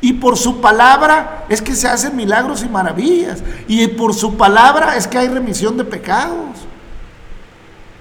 Y 0.01 0.13
por 0.13 0.37
su 0.37 0.61
palabra 0.61 1.45
es 1.49 1.63
que 1.63 1.73
se 1.73 1.87
hacen 1.87 2.15
milagros 2.15 2.61
y 2.61 2.69
maravillas. 2.69 3.43
Y 3.67 3.87
por 3.87 4.13
su 4.13 4.37
palabra 4.37 4.95
es 4.95 5.07
que 5.07 5.17
hay 5.17 5.27
remisión 5.27 5.77
de 5.77 5.83
pecados. 5.83 6.59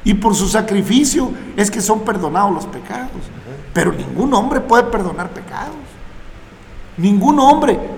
Y 0.04 0.12
por 0.12 0.34
su 0.34 0.48
sacrificio 0.48 1.30
es 1.56 1.70
que 1.70 1.80
son 1.80 2.00
perdonados 2.00 2.52
los 2.52 2.66
pecados. 2.66 3.22
Pero 3.72 3.90
ningún 3.90 4.34
hombre 4.34 4.60
puede 4.60 4.82
perdonar 4.82 5.30
pecados. 5.30 5.76
Ningún 6.98 7.40
hombre. 7.40 7.93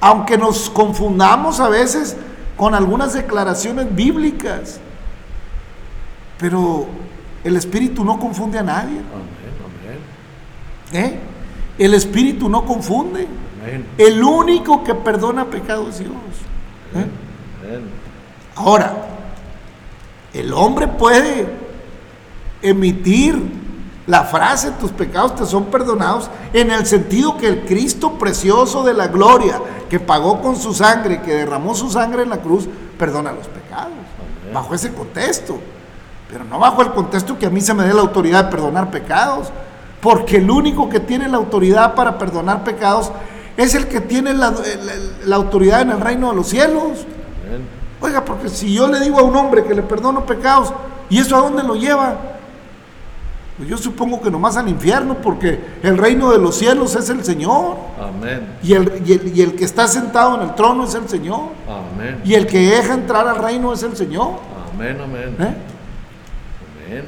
Aunque 0.00 0.38
nos 0.38 0.70
confundamos 0.70 1.60
a 1.60 1.68
veces 1.68 2.16
con 2.56 2.74
algunas 2.74 3.14
declaraciones 3.14 3.94
bíblicas. 3.94 4.80
Pero 6.38 6.86
el 7.44 7.56
Espíritu 7.56 8.04
no 8.04 8.18
confunde 8.18 8.58
a 8.58 8.62
nadie. 8.62 8.98
Amén. 8.98 9.98
Amén. 10.90 11.04
¿eh? 11.04 11.20
El 11.78 11.94
Espíritu 11.94 12.48
no 12.48 12.64
confunde. 12.64 13.26
Amén. 13.62 13.86
El 13.96 14.22
único 14.22 14.84
que 14.84 14.94
perdona 14.94 15.46
pecados 15.46 15.94
es 15.94 15.98
Dios. 16.00 16.12
¿eh? 16.94 17.06
Amén. 17.64 17.90
Ahora, 18.54 18.92
el 20.34 20.52
hombre 20.52 20.88
puede 20.88 21.46
emitir 22.62 23.40
la 24.06 24.24
frase, 24.24 24.72
tus 24.72 24.90
pecados 24.90 25.36
te 25.36 25.46
son 25.46 25.66
perdonados, 25.66 26.30
en 26.52 26.70
el 26.70 26.86
sentido 26.86 27.36
que 27.36 27.46
el 27.46 27.60
Cristo 27.66 28.12
precioso 28.12 28.82
de 28.82 28.94
la 28.94 29.08
gloria, 29.08 29.60
que 29.88 30.00
pagó 30.00 30.40
con 30.40 30.56
su 30.56 30.72
sangre, 30.74 31.20
que 31.22 31.34
derramó 31.34 31.74
su 31.74 31.90
sangre 31.90 32.22
en 32.22 32.30
la 32.30 32.38
cruz, 32.38 32.68
perdona 32.98 33.32
los 33.32 33.46
pecados. 33.46 33.86
Amén. 34.42 34.54
Bajo 34.54 34.74
ese 34.74 34.92
contexto. 34.92 35.58
Pero 36.30 36.44
no 36.44 36.58
bajo 36.58 36.82
el 36.82 36.92
contexto 36.92 37.38
que 37.38 37.46
a 37.46 37.50
mí 37.50 37.60
se 37.60 37.72
me 37.74 37.84
dé 37.84 37.94
la 37.94 38.02
autoridad 38.02 38.44
de 38.46 38.50
perdonar 38.50 38.90
pecados. 38.90 39.48
Porque 40.00 40.36
el 40.36 40.50
único 40.50 40.88
que 40.88 41.00
tiene 41.00 41.28
la 41.28 41.38
autoridad 41.38 41.94
para 41.94 42.18
perdonar 42.18 42.62
pecados 42.64 43.10
es 43.56 43.74
el 43.74 43.88
que 43.88 44.00
tiene 44.00 44.32
la, 44.34 44.50
la- 44.50 44.58
la 45.24 45.36
autoridad 45.36 45.80
en 45.80 45.90
el 45.90 46.00
reino 46.00 46.30
de 46.30 46.36
los 46.36 46.46
cielos. 46.48 47.06
Amén. 47.46 47.66
Oiga, 48.00 48.24
porque 48.24 48.48
si 48.48 48.72
yo 48.72 48.86
le 48.86 49.00
digo 49.00 49.18
a 49.18 49.22
un 49.22 49.34
hombre 49.34 49.64
que 49.64 49.74
le 49.74 49.82
perdono 49.82 50.24
pecados, 50.24 50.72
¿y 51.10 51.18
eso 51.18 51.34
a 51.34 51.40
dónde 51.40 51.64
lo 51.64 51.74
lleva? 51.74 52.14
Pues 53.58 53.68
yo 53.68 53.76
supongo 53.76 54.20
que 54.22 54.30
nomás 54.30 54.56
al 54.56 54.68
infierno, 54.68 55.16
porque 55.20 55.58
el 55.82 55.98
reino 55.98 56.30
de 56.30 56.38
los 56.38 56.56
cielos 56.56 56.94
es 56.94 57.10
el 57.10 57.24
Señor. 57.24 57.76
Amén. 58.00 58.54
Y 58.62 58.72
el, 58.72 59.02
y 59.04 59.12
el- 59.12 59.36
y 59.36 59.42
el 59.42 59.56
que 59.56 59.64
está 59.64 59.88
sentado 59.88 60.36
en 60.36 60.48
el 60.48 60.54
trono 60.54 60.84
es 60.84 60.94
el 60.94 61.08
Señor. 61.08 61.40
Amén. 61.68 62.20
Y 62.24 62.34
el 62.34 62.46
que 62.46 62.58
deja 62.60 62.94
entrar 62.94 63.26
al 63.26 63.36
reino 63.36 63.72
es 63.72 63.82
el 63.82 63.96
Señor. 63.96 64.34
Amén. 64.74 64.96
Amén. 65.02 65.36
¿eh? 65.40 65.54
Amén. 66.86 67.04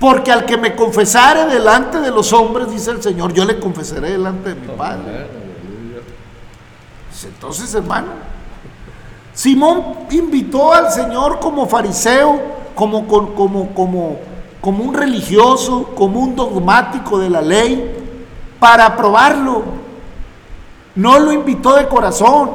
Porque 0.00 0.32
al 0.32 0.46
que 0.46 0.56
me 0.56 0.74
confesare 0.74 1.44
delante 1.52 2.00
de 2.00 2.10
los 2.12 2.32
hombres, 2.32 2.70
dice 2.70 2.90
el 2.92 3.02
Señor, 3.02 3.34
yo 3.34 3.44
le 3.44 3.58
confesaré 3.60 4.12
delante 4.12 4.50
de 4.50 4.54
mi 4.54 4.68
Padre. 4.68 5.00
Amén. 5.02 5.26
Pues 7.10 7.24
Entonces, 7.24 7.74
hermano, 7.74 8.06
Simón 9.34 9.82
invitó 10.10 10.72
al 10.72 10.90
Señor 10.90 11.40
como 11.40 11.66
fariseo, 11.66 12.40
como, 12.74 13.06
como, 13.06 13.34
como, 13.74 14.18
como 14.60 14.84
un 14.84 14.94
religioso, 14.94 15.94
como 15.94 16.20
un 16.20 16.36
dogmático 16.36 17.18
de 17.18 17.30
la 17.30 17.40
ley, 17.40 17.94
para 18.58 18.96
probarlo. 18.96 19.64
No 20.94 21.18
lo 21.18 21.32
invitó 21.32 21.74
de 21.76 21.86
corazón. 21.86 22.50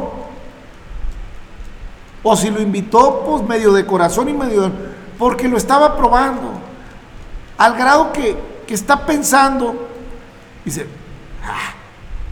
O 2.21 2.35
si 2.35 2.49
lo 2.49 2.61
invitó, 2.61 3.23
pues 3.25 3.43
medio 3.43 3.73
de 3.73 3.85
corazón 3.85 4.29
y 4.29 4.33
medio 4.33 4.63
de... 4.63 4.71
Porque 5.17 5.47
lo 5.47 5.57
estaba 5.57 5.95
probando. 5.95 6.53
Al 7.57 7.75
grado 7.75 8.11
que, 8.11 8.37
que 8.65 8.73
está 8.73 9.05
pensando, 9.05 9.87
dice, 10.65 10.87
"Ah, 11.43 11.73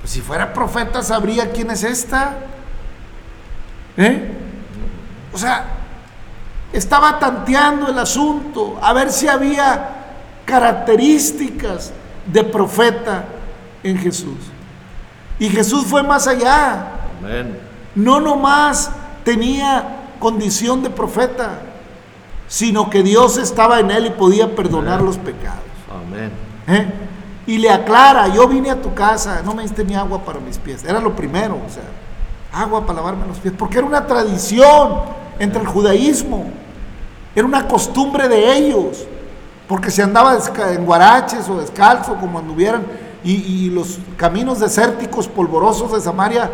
pues 0.02 0.12
si 0.12 0.22
fuera 0.22 0.52
profeta 0.52 1.02
sabría 1.04 1.52
quién 1.52 1.70
es 1.72 1.84
esta. 1.84 2.38
¿Eh? 3.98 4.32
O 5.32 5.38
sea, 5.38 5.66
estaba 6.74 7.20
tanteando 7.20 7.90
el 7.90 7.98
asunto, 7.98 8.78
a 8.82 8.94
ver 8.94 9.12
si 9.12 9.28
había 9.28 9.90
características 10.46 11.92
de 12.26 12.44
profeta 12.44 13.26
en 13.84 13.98
Jesús. 13.98 14.38
Y 15.40 15.50
Jesús 15.50 15.86
fue 15.86 16.04
más 16.04 16.28
allá, 16.28 16.88
Amén. 17.20 17.58
no 17.96 18.20
nomás 18.20 18.92
tenía 19.24 19.98
condición 20.20 20.84
de 20.84 20.90
profeta, 20.90 21.60
sino 22.48 22.90
que 22.90 23.02
Dios 23.02 23.38
estaba 23.38 23.80
en 23.80 23.92
él 23.92 24.06
y 24.08 24.10
podía 24.12 24.56
perdonar 24.56 25.02
los 25.02 25.18
pecados. 25.18 25.60
Amén. 25.90 26.32
¿eh? 26.68 26.86
Y 27.48 27.58
le 27.58 27.72
aclara, 27.72 28.28
yo 28.28 28.48
vine 28.48 28.70
a 28.70 28.82
tu 28.82 28.94
casa, 28.94 29.42
no 29.44 29.56
me 29.56 29.64
diste 29.64 29.84
ni 29.84 29.96
agua 29.96 30.20
para 30.24 30.40
mis 30.40 30.58
pies. 30.58 30.84
Era 30.84 31.00
lo 31.00 31.16
primero, 31.16 31.56
o 31.56 31.70
sea, 31.70 31.84
agua 32.54 32.86
para 32.86 32.98
lavarme 32.98 33.26
los 33.28 33.40
pies, 33.40 33.54
porque 33.58 33.80
era 33.80 33.88
una 33.88 34.06
tradición 34.06 35.00
entre 35.40 35.62
el 35.62 35.68
judaísmo, 35.68 36.52
era 37.36 37.46
una 37.46 37.68
costumbre 37.68 38.28
de 38.28 38.58
ellos, 38.58 39.06
porque 39.68 39.90
se 39.92 40.04
andaba 40.04 40.38
en 40.74 40.86
guaraches 40.86 41.48
o 41.50 41.60
descalzo, 41.60 42.16
como 42.18 42.40
anduvieran, 42.40 42.84
y, 43.24 43.34
y 43.34 43.70
los 43.70 44.00
caminos 44.18 44.60
desérticos, 44.60 45.28
polvorosos 45.28 45.94
de 45.94 46.02
Samaria 46.02 46.50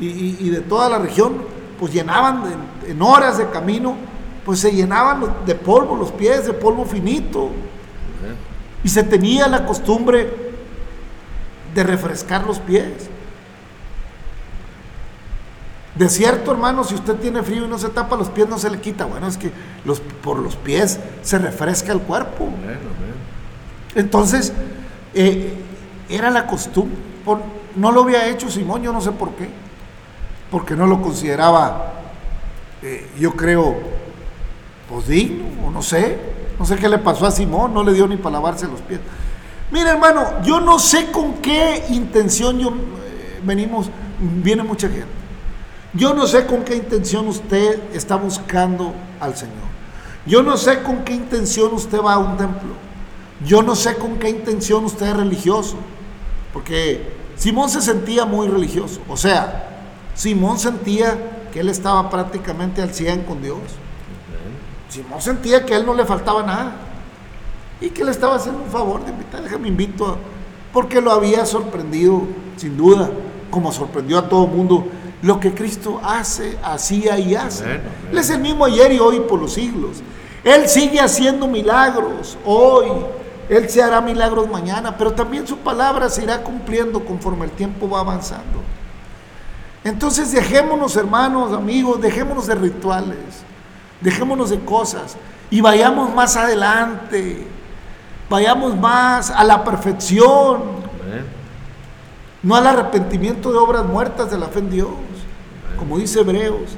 y, 0.00 0.06
y- 0.06 0.36
y 0.40 0.48
de 0.50 0.60
toda 0.60 0.88
la 0.88 0.98
región, 0.98 1.34
pues 1.78 1.92
llenaban 1.92 2.42
en 2.86 3.02
horas 3.02 3.36
de 3.38 3.50
camino, 3.50 3.96
pues 4.44 4.60
se 4.60 4.70
llenaban 4.70 5.24
de 5.44 5.54
polvo 5.54 5.96
los 5.96 6.12
pies, 6.12 6.46
de 6.46 6.52
polvo 6.52 6.84
finito. 6.84 7.50
Y 8.84 8.88
se 8.88 9.02
tenía 9.02 9.48
la 9.48 9.66
costumbre 9.66 10.30
de 11.74 11.82
refrescar 11.82 12.46
los 12.46 12.58
pies. 12.60 13.08
De 15.94 16.08
cierto, 16.08 16.50
hermano, 16.50 16.82
si 16.82 16.94
usted 16.94 17.14
tiene 17.16 17.42
frío 17.42 17.64
y 17.66 17.68
no 17.68 17.78
se 17.78 17.88
tapa 17.88 18.16
los 18.16 18.28
pies, 18.28 18.48
no 18.48 18.58
se 18.58 18.68
le 18.68 18.80
quita. 18.80 19.04
Bueno, 19.04 19.28
es 19.28 19.36
que 19.36 19.52
los, 19.84 20.00
por 20.00 20.38
los 20.40 20.56
pies 20.56 20.98
se 21.22 21.38
refresca 21.38 21.92
el 21.92 22.00
cuerpo. 22.00 22.46
Amén. 22.48 22.78
Entonces, 23.94 24.52
eh, 25.14 25.54
era 26.08 26.30
la 26.30 26.46
costumbre. 26.46 26.96
Por- 27.24 27.40
no 27.76 27.92
lo 27.92 28.02
había 28.02 28.28
hecho 28.28 28.50
Simón, 28.50 28.82
yo 28.82 28.92
no 28.92 29.00
sé 29.00 29.12
por 29.12 29.30
qué. 29.32 29.48
Porque 30.50 30.74
no 30.74 30.86
lo 30.86 31.00
consideraba, 31.00 31.92
eh, 32.82 33.08
yo 33.18 33.34
creo, 33.34 33.76
pues 34.88 35.06
digno, 35.08 35.44
o 35.66 35.70
no 35.70 35.82
sé. 35.82 36.18
No 36.58 36.64
sé 36.64 36.76
qué 36.76 36.88
le 36.88 36.98
pasó 36.98 37.26
a 37.26 37.30
Simón, 37.30 37.72
no 37.74 37.82
le 37.82 37.92
dio 37.92 38.06
ni 38.06 38.16
para 38.16 38.34
lavarse 38.34 38.66
los 38.68 38.80
pies. 38.80 39.00
Mira, 39.70 39.92
hermano, 39.92 40.42
yo 40.44 40.60
no 40.60 40.78
sé 40.78 41.10
con 41.10 41.34
qué 41.34 41.84
intención 41.90 42.58
yo, 42.58 42.68
eh, 42.70 43.40
venimos, 43.44 43.88
viene 44.20 44.62
mucha 44.62 44.88
gente. 44.88 45.06
Yo 45.94 46.12
no 46.12 46.26
sé 46.26 46.44
con 46.46 46.64
qué 46.64 46.74
intención 46.74 47.28
usted 47.28 47.80
está 47.94 48.16
buscando 48.16 48.92
al 49.20 49.36
Señor. 49.36 49.54
Yo 50.26 50.42
no 50.42 50.56
sé 50.56 50.82
con 50.82 51.04
qué 51.04 51.12
intención 51.12 51.72
usted 51.72 52.00
va 52.00 52.14
a 52.14 52.18
un 52.18 52.36
templo. 52.36 52.74
Yo 53.44 53.62
no 53.62 53.76
sé 53.76 53.96
con 53.96 54.18
qué 54.18 54.28
intención 54.30 54.84
usted 54.84 55.06
es 55.06 55.16
religioso. 55.16 55.76
Porque 56.52 57.12
Simón 57.36 57.68
se 57.68 57.80
sentía 57.80 58.24
muy 58.24 58.48
religioso. 58.48 59.00
O 59.08 59.16
sea, 59.16 59.68
Simón 60.14 60.58
sentía 60.58 61.48
que 61.52 61.60
él 61.60 61.68
estaba 61.68 62.10
prácticamente 62.10 62.82
al 62.82 62.92
100 62.92 63.22
con 63.22 63.40
Dios. 63.40 63.58
Simón 64.88 65.20
sentía 65.20 65.64
que 65.64 65.74
a 65.74 65.76
él 65.76 65.86
no 65.86 65.94
le 65.94 66.04
faltaba 66.04 66.42
nada. 66.42 66.76
Y 67.80 67.90
que 67.90 68.04
le 68.04 68.10
estaba 68.10 68.36
haciendo 68.36 68.62
un 68.62 68.70
favor 68.70 69.04
de 69.04 69.12
invitar. 69.12 69.42
Déjame 69.42 69.68
invito. 69.68 70.16
Porque 70.72 71.00
lo 71.00 71.12
había 71.12 71.46
sorprendido, 71.46 72.22
sin 72.56 72.76
duda, 72.76 73.10
como 73.50 73.70
sorprendió 73.70 74.18
a 74.18 74.28
todo 74.28 74.46
el 74.46 74.50
mundo, 74.50 74.88
lo 75.24 75.40
que 75.40 75.54
Cristo 75.54 76.02
hace, 76.04 76.58
hacía 76.62 77.18
y 77.18 77.34
hace. 77.34 77.64
Él 78.10 78.18
es 78.18 78.28
el 78.28 78.40
mismo 78.40 78.66
ayer 78.66 78.92
y 78.92 78.98
hoy 78.98 79.20
por 79.20 79.40
los 79.40 79.54
siglos. 79.54 80.02
Él 80.44 80.68
sigue 80.68 81.00
haciendo 81.00 81.48
milagros 81.48 82.36
hoy. 82.44 82.88
Él 83.48 83.70
se 83.70 83.82
hará 83.82 84.02
milagros 84.02 84.50
mañana, 84.50 84.98
pero 84.98 85.14
también 85.14 85.46
su 85.46 85.56
palabra 85.56 86.10
se 86.10 86.24
irá 86.24 86.42
cumpliendo 86.42 87.02
conforme 87.06 87.46
el 87.46 87.52
tiempo 87.52 87.88
va 87.88 88.00
avanzando. 88.00 88.60
Entonces 89.82 90.30
dejémonos, 90.30 90.94
hermanos, 90.94 91.54
amigos, 91.54 92.02
dejémonos 92.02 92.46
de 92.46 92.56
rituales, 92.56 93.44
dejémonos 94.02 94.50
de 94.50 94.60
cosas 94.60 95.16
y 95.48 95.62
vayamos 95.62 96.14
más 96.14 96.36
adelante, 96.36 97.46
vayamos 98.28 98.76
más 98.76 99.30
a 99.30 99.42
la 99.42 99.64
perfección, 99.64 100.62
Amén. 101.02 101.26
no 102.42 102.56
al 102.56 102.66
arrepentimiento 102.66 103.52
de 103.52 103.58
obras 103.58 103.86
muertas 103.86 104.30
de 104.30 104.36
la 104.36 104.48
fe 104.48 104.58
en 104.58 104.70
Dios, 104.70 104.88
como 105.76 105.98
dice 105.98 106.20
Hebreos, 106.20 106.76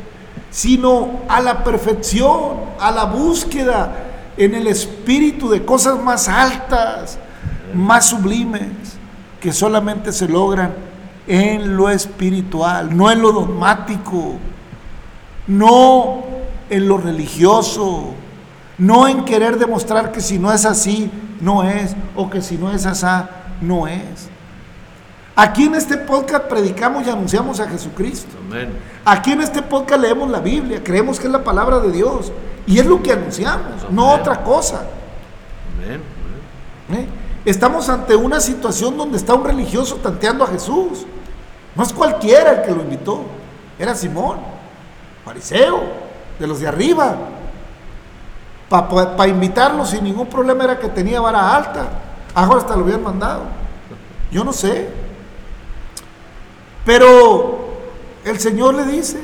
sino 0.51 1.21
a 1.29 1.41
la 1.41 1.65
perfección, 1.65 2.57
a 2.81 2.91
la 2.91 3.05
búsqueda 3.05 4.05
en 4.37 4.55
el 4.55 4.67
espíritu 4.67 5.49
de 5.49 5.65
cosas 5.65 6.03
más 6.03 6.29
altas, 6.29 7.19
más 7.75 8.07
sublimes, 8.07 8.97
que 9.41 9.53
solamente 9.53 10.13
se 10.13 10.29
logran 10.29 10.75
en 11.27 11.77
lo 11.77 11.91
espiritual, 11.91 12.97
no 12.97 13.11
en 13.11 13.21
lo 13.21 13.33
dogmático, 13.33 14.37
no 15.47 16.25
en 16.71 16.89
lo 16.89 16.99
religioso, 16.99 18.15
no 18.79 19.09
en 19.09 19.25
querer 19.25 19.59
demostrar 19.59 20.13
que 20.13 20.21
si 20.21 20.39
no 20.39 20.53
es 20.53 20.65
así, 20.65 21.11
no 21.41 21.65
es, 21.65 21.95
o 22.15 22.31
que 22.31 22.43
si 22.43 22.57
no 22.57 22.73
es 22.73 22.87
así, 22.87 23.07
no 23.61 23.87
es. 23.87 24.29
Aquí 25.39 25.65
en 25.65 25.75
este 25.75 25.99
podcast 25.99 26.45
predicamos 26.45 27.07
y 27.07 27.11
anunciamos 27.11 27.61
a 27.61 27.69
Jesucristo. 27.69 28.39
Amén. 28.49 28.71
Aquí 29.05 29.33
en 29.33 29.43
este 29.43 29.61
podcast 29.61 30.01
leemos 30.01 30.31
la 30.31 30.41
Biblia, 30.41 30.83
creemos 30.83 31.21
que 31.21 31.27
es 31.27 31.33
la 31.33 31.45
palabra 31.45 31.79
de 31.79 31.93
Dios 31.93 32.33
y 32.67 32.79
es 32.79 32.87
lo 32.87 33.03
que 33.03 33.13
anunciamos, 33.13 33.91
no 33.91 34.15
otra 34.15 34.43
cosa. 34.43 34.87
Amén. 35.77 36.01
Amén. 36.89 37.03
¿eh? 37.03 37.09
Estamos 37.45 37.87
ante 37.91 38.17
una 38.17 38.41
situación 38.41 38.97
donde 38.97 39.19
está 39.19 39.35
un 39.35 39.45
religioso 39.45 39.97
tanteando 39.97 40.43
a 40.43 40.47
Jesús. 40.47 41.05
No 41.75 41.83
es 41.83 41.93
cualquiera 41.93 42.53
el 42.53 42.63
que 42.63 42.73
lo 42.73 42.81
invitó, 42.81 43.21
era 43.79 43.95
Simón, 43.95 44.39
fariseo, 45.23 45.83
de 46.39 46.47
los 46.47 46.61
de 46.61 46.69
arriba. 46.69 47.15
Para 48.71 49.29
invitarlo 49.29 49.85
sin 49.85 50.03
ningún 50.03 50.29
problema 50.29 50.65
era 50.65 50.79
que 50.79 50.89
tenía 50.89 51.21
vara 51.21 51.55
alta. 51.55 51.89
Ahora 52.35 52.61
hasta 52.61 52.75
lo 52.75 52.85
habían 52.85 53.03
mandado. 53.03 53.43
Yo 54.33 54.43
no 54.43 54.55
sé. 54.55 55.05
Pero 56.87 57.69
el 58.25 58.41
Señor 58.41 58.75
le 58.75 58.85
dice, 58.85 59.19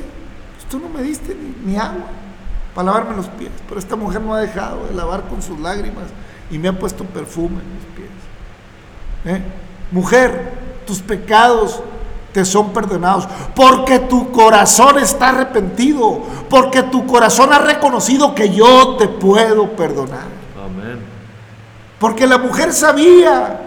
"Pues 0.57 0.69
tú 0.69 0.79
no 0.79 0.91
me 0.91 1.03
diste 1.03 1.35
ni, 1.35 1.73
ni 1.73 1.79
agua 1.79 2.05
para 2.75 2.87
lavarme 2.87 3.17
los 3.17 3.29
pies, 3.29 3.51
pero 3.69 3.79
esta 3.79 3.97
mujer 3.97 4.21
no 4.21 4.35
ha 4.35 4.41
dejado 4.41 4.87
de 4.87 4.95
lavar 4.95 5.29
con 5.29 5.43
sus 5.43 5.59
lágrimas 5.61 6.05
y 6.51 6.59
me 6.59 6.69
ha 6.69 6.79
puesto 6.79 7.05
perfume 7.05 7.61
en 7.61 7.75
mis 7.75 7.85
pies. 7.97 9.37
¿Eh? 9.37 9.43
Mujer, 9.91 10.53
tus 10.87 11.01
pecados 11.01 11.81
te 12.33 12.47
son 12.47 12.73
perdonados, 12.73 13.29
porque 13.55 13.99
tu 13.99 14.33
corazón 14.33 14.99
está 14.99 15.29
arrepentido, 15.29 16.23
porque 16.49 16.83
tu 16.85 17.07
corazón 17.07 17.53
ha 17.53 17.59
reconocido 17.59 18.35
que 18.35 18.51
yo 18.51 18.97
te 18.97 19.07
puedo 19.07 19.69
perdonar. 19.77 20.29
Amén. 20.57 20.99
Porque 21.99 22.27
la 22.27 22.39
mujer 22.39 22.73
sabía 22.73 23.61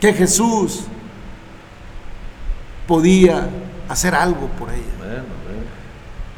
que 0.00 0.12
Jesús 0.12 0.84
podía 2.92 3.48
hacer 3.88 4.14
algo 4.14 4.48
por 4.48 4.68
ella. 4.68 4.82
Amén. 5.00 5.10
Amén. 5.16 5.64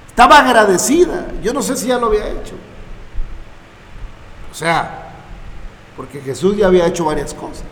Estaba 0.06 0.38
agradecida. 0.38 1.26
Yo 1.42 1.52
no 1.52 1.60
sé 1.62 1.76
si 1.76 1.88
ya 1.88 1.98
lo 1.98 2.06
había 2.06 2.28
hecho. 2.28 2.54
O 4.52 4.54
sea, 4.54 5.14
porque 5.96 6.20
Jesús 6.20 6.56
ya 6.56 6.68
había 6.68 6.86
hecho 6.86 7.06
varias 7.06 7.34
cosas. 7.34 7.66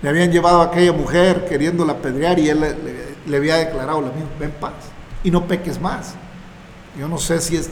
Le 0.00 0.08
habían 0.08 0.30
llevado 0.30 0.60
a 0.60 0.66
aquella 0.66 0.92
mujer 0.92 1.44
queriéndola 1.48 1.94
apedrear 1.94 2.38
y 2.38 2.50
él 2.50 3.12
le 3.26 3.36
había 3.36 3.56
declarado 3.56 4.00
lo 4.00 4.12
mismo, 4.12 4.30
ven 4.38 4.52
paz 4.60 4.74
y 5.24 5.32
no 5.32 5.44
peques 5.48 5.80
más. 5.80 6.14
Yo 6.96 7.08
no 7.08 7.18
sé 7.18 7.40
si 7.40 7.56
es, 7.56 7.68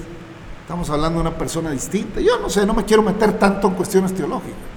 estamos 0.62 0.90
hablando 0.90 1.20
de 1.22 1.28
una 1.28 1.38
persona 1.38 1.70
distinta. 1.70 2.20
Yo 2.20 2.40
no 2.40 2.50
sé, 2.50 2.66
no 2.66 2.74
me 2.74 2.84
quiero 2.84 3.04
meter 3.04 3.38
tanto 3.38 3.68
en 3.68 3.74
cuestiones 3.74 4.12
teológicas. 4.12 4.75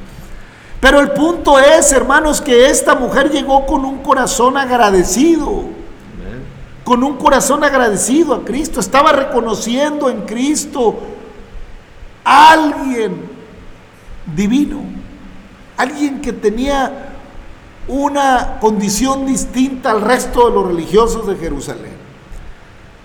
Pero 0.79 0.99
el 0.99 1.11
punto 1.11 1.59
es, 1.59 1.91
hermanos, 1.91 2.41
que 2.41 2.67
esta 2.69 2.95
mujer 2.95 3.29
llegó 3.29 3.65
con 3.65 3.83
un 3.83 3.99
corazón 3.99 4.57
agradecido 4.57 5.79
con 6.89 7.03
un 7.03 7.17
corazón 7.17 7.63
agradecido 7.63 8.33
a 8.33 8.43
Cristo, 8.43 8.79
estaba 8.79 9.11
reconociendo 9.11 10.09
en 10.09 10.21
Cristo 10.21 10.97
a 12.23 12.51
alguien 12.51 13.29
divino, 14.35 14.81
alguien 15.77 16.19
que 16.19 16.33
tenía 16.33 17.13
una 17.87 18.57
condición 18.59 19.27
distinta 19.27 19.91
al 19.91 20.01
resto 20.01 20.49
de 20.49 20.55
los 20.55 20.65
religiosos 20.65 21.27
de 21.27 21.35
Jerusalén. 21.35 21.93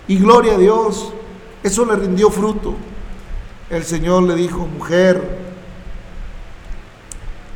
Y 0.07 0.17
gloria 0.17 0.55
a 0.55 0.57
Dios, 0.57 1.13
eso 1.61 1.85
le 1.85 1.95
rindió 1.95 2.31
fruto. 2.31 2.73
El 3.69 3.83
Señor 3.83 4.23
le 4.23 4.33
dijo, 4.33 4.65
mujer, 4.65 5.44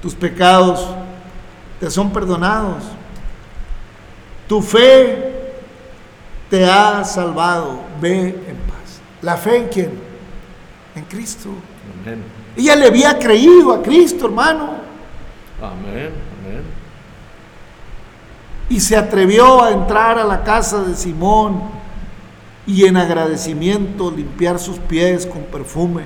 tus 0.02 0.16
pecados 0.16 0.88
te 1.80 1.90
son 1.90 2.12
perdonados. 2.12 2.84
Tu 4.48 4.62
fe 4.62 5.54
te 6.50 6.66
ha 6.66 7.04
salvado. 7.04 7.82
Ve 8.02 8.30
en 8.30 8.58
paz. 8.68 9.02
¿La 9.22 9.38
fe 9.38 9.58
en 9.58 9.68
quién? 9.68 9.92
En 10.96 11.04
Cristo. 11.06 11.50
Amén. 12.02 12.24
Ella 12.58 12.76
le 12.76 12.88
había 12.88 13.18
creído 13.18 13.72
a 13.74 13.82
Cristo, 13.82 14.26
hermano. 14.26 14.72
Amén. 15.62 16.12
Amén. 16.42 16.64
Y 18.70 18.80
se 18.80 18.96
atrevió 18.98 19.64
a 19.64 19.72
entrar 19.72 20.18
a 20.18 20.24
la 20.24 20.44
casa 20.44 20.84
de 20.84 20.96
Simón 20.96 21.62
y 22.68 22.86
en 22.86 22.98
agradecimiento 22.98 24.12
limpiar 24.12 24.60
sus 24.60 24.78
pies 24.78 25.26
con 25.26 25.44
perfume 25.44 26.04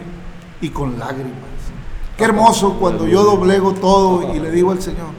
y 0.62 0.70
con 0.70 0.98
lágrimas. 0.98 1.53
Qué 2.18 2.24
hermoso 2.26 2.74
cuando 2.80 3.08
yo 3.08 3.24
doblego 3.24 3.74
todo 3.74 4.34
y 4.36 4.40
le 4.40 4.52
digo 4.52 4.72
al 4.72 4.82
Señor, 4.82 5.10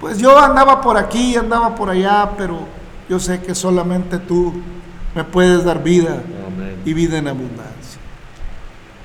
pues 0.00 0.18
yo 0.18 0.38
andaba 0.38 0.80
por 0.80 0.96
aquí, 0.96 1.36
andaba 1.36 1.74
por 1.74 1.90
allá, 1.90 2.32
pero 2.36 2.58
yo 3.08 3.18
sé 3.20 3.40
que 3.40 3.54
solamente 3.54 4.18
tú 4.18 4.52
me 5.14 5.24
puedes 5.24 5.64
dar 5.64 5.82
vida 5.82 6.22
y 6.84 6.94
vida 6.94 7.18
en 7.18 7.28
abundancia. 7.28 8.00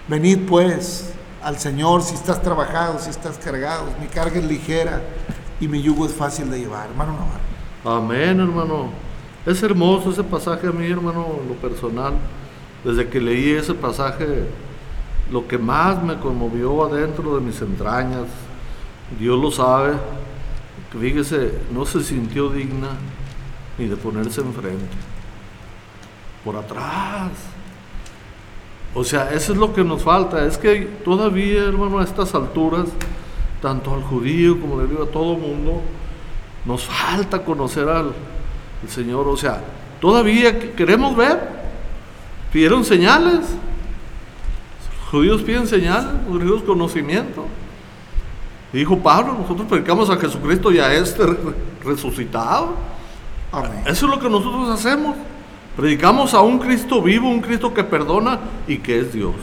Venid 0.08 0.48
pues 0.48 1.14
al 1.44 1.58
Señor 1.60 2.02
si 2.02 2.16
estás 2.16 2.42
trabajado, 2.42 3.00
si 3.00 3.10
estás 3.10 3.38
cargado. 3.38 3.86
Mi 4.00 4.08
carga 4.08 4.40
es 4.40 4.46
ligera 4.46 5.02
y 5.60 5.68
mi 5.68 5.82
yugo 5.82 6.06
es 6.06 6.14
fácil 6.14 6.50
de 6.50 6.60
llevar. 6.60 6.88
Hermano 6.90 7.14
Navarro. 7.14 7.98
Amén, 8.04 8.40
hermano. 8.40 8.90
Es 9.46 9.62
hermoso 9.64 10.12
ese 10.12 10.24
pasaje 10.24 10.68
a 10.68 10.72
mí, 10.72 10.86
hermano, 10.88 11.26
lo 11.48 11.54
personal. 11.56 12.14
Desde 12.84 13.08
que 13.08 13.20
leí 13.20 13.52
ese 13.52 13.74
pasaje, 13.74 14.48
lo 15.32 15.48
que 15.48 15.58
más 15.58 16.02
me 16.04 16.18
conmovió 16.20 16.86
adentro 16.86 17.36
de 17.36 17.42
mis 17.42 17.62
entrañas, 17.62 18.28
Dios 19.20 19.40
lo 19.40 19.52
sabe, 19.52 19.94
que 20.92 20.98
fíjese, 20.98 21.54
no 21.74 21.86
se 21.86 22.04
sintió 22.04 22.50
digna 22.50 22.90
ni 23.78 23.86
de 23.88 23.96
ponerse 23.98 24.42
enfrente, 24.42 24.86
por 26.44 26.56
atrás. 26.56 27.32
O 28.94 29.04
sea, 29.04 29.32
eso 29.34 29.52
es 29.52 29.58
lo 29.60 29.74
que 29.74 29.84
nos 29.84 30.02
falta. 30.02 30.46
Es 30.46 30.58
que 30.58 30.82
todavía, 31.04 31.64
hermano, 31.66 32.00
a 32.00 32.04
estas 32.04 32.34
alturas, 32.34 32.88
tanto 33.62 33.94
al 33.94 34.02
judío 34.04 34.60
como 34.60 34.82
le 34.82 34.88
digo 34.88 35.04
a 35.04 35.08
todo 35.08 35.36
mundo, 35.36 35.82
nos 36.66 36.84
falta 36.86 37.44
conocer 37.44 37.88
al, 37.90 38.14
al 38.82 38.90
Señor. 38.90 39.28
O 39.28 39.38
sea, 39.38 39.62
todavía 40.02 40.58
que- 40.58 40.72
queremos 40.72 41.16
ver. 41.16 41.40
Pidieron 42.52 42.84
señales. 42.86 43.42
Judíos 45.12 45.42
piden 45.42 45.68
señales, 45.68 46.06
los 46.28 46.42
judíos 46.42 46.64
conocimiento. 46.64 47.46
Y 48.74 48.80
dijo 48.80 48.98
Pablo, 49.00 49.34
nosotros 49.40 49.68
predicamos 49.68 50.10
a 50.10 50.18
Jesucristo 50.18 50.72
y 50.72 50.80
a 50.80 50.94
este 50.94 51.26
re- 51.26 51.38
resucitado. 51.84 52.76
Amén. 53.52 53.84
Eso 53.86 54.06
es 54.06 54.12
lo 54.12 54.20
que 54.20 54.30
nosotros 54.30 54.70
hacemos. 54.70 55.16
Predicamos 55.78 56.34
a 56.34 56.42
un 56.42 56.60
Cristo 56.60 57.02
vivo, 57.02 57.30
un 57.30 57.40
Cristo 57.40 57.74
que 57.74 57.84
perdona 57.84 58.40
y 58.68 58.80
que 58.80 59.00
es 59.00 59.14
Dios. 59.14 59.36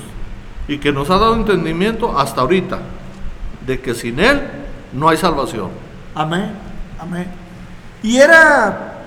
Y 0.69 0.79
que 0.79 0.93
nos 0.93 1.09
ha 1.09 1.19
dado 1.19 1.35
entendimiento 1.35 2.19
hasta 2.19 2.43
ahorita 2.43 2.81
de 3.67 3.81
que 3.81 3.95
sin 3.95 4.19
Él 4.21 4.43
no 4.93 5.09
hay 5.09 5.17
salvación. 5.17 5.71
Amén, 6.15 6.53
amén. 6.99 7.27
Y 8.03 8.19
era 8.19 8.99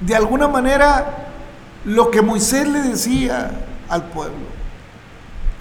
de 0.00 0.16
alguna 0.16 0.48
manera 0.48 1.28
lo 1.84 2.10
que 2.10 2.20
Moisés 2.22 2.66
le 2.68 2.80
decía 2.82 3.52
al 3.88 4.04
pueblo 4.06 4.50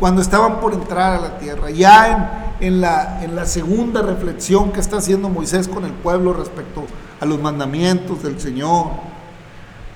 cuando 0.01 0.23
estaban 0.23 0.59
por 0.59 0.73
entrar 0.73 1.13
a 1.13 1.21
la 1.21 1.37
tierra. 1.37 1.69
Ya 1.69 2.55
en, 2.59 2.81
la, 2.81 3.21
la 3.31 3.45
segunda 3.45 4.01
reflexión 4.01 4.71
que 4.71 4.79
está 4.79 4.97
haciendo 4.97 5.29
Moisés 5.29 5.67
con 5.67 5.85
el 5.85 5.91
pueblo 5.91 6.33
respecto 6.33 6.85
a 7.19 7.25
los 7.27 7.39
mandamientos 7.39 8.23
del 8.23 8.39
Señor. 8.39 8.87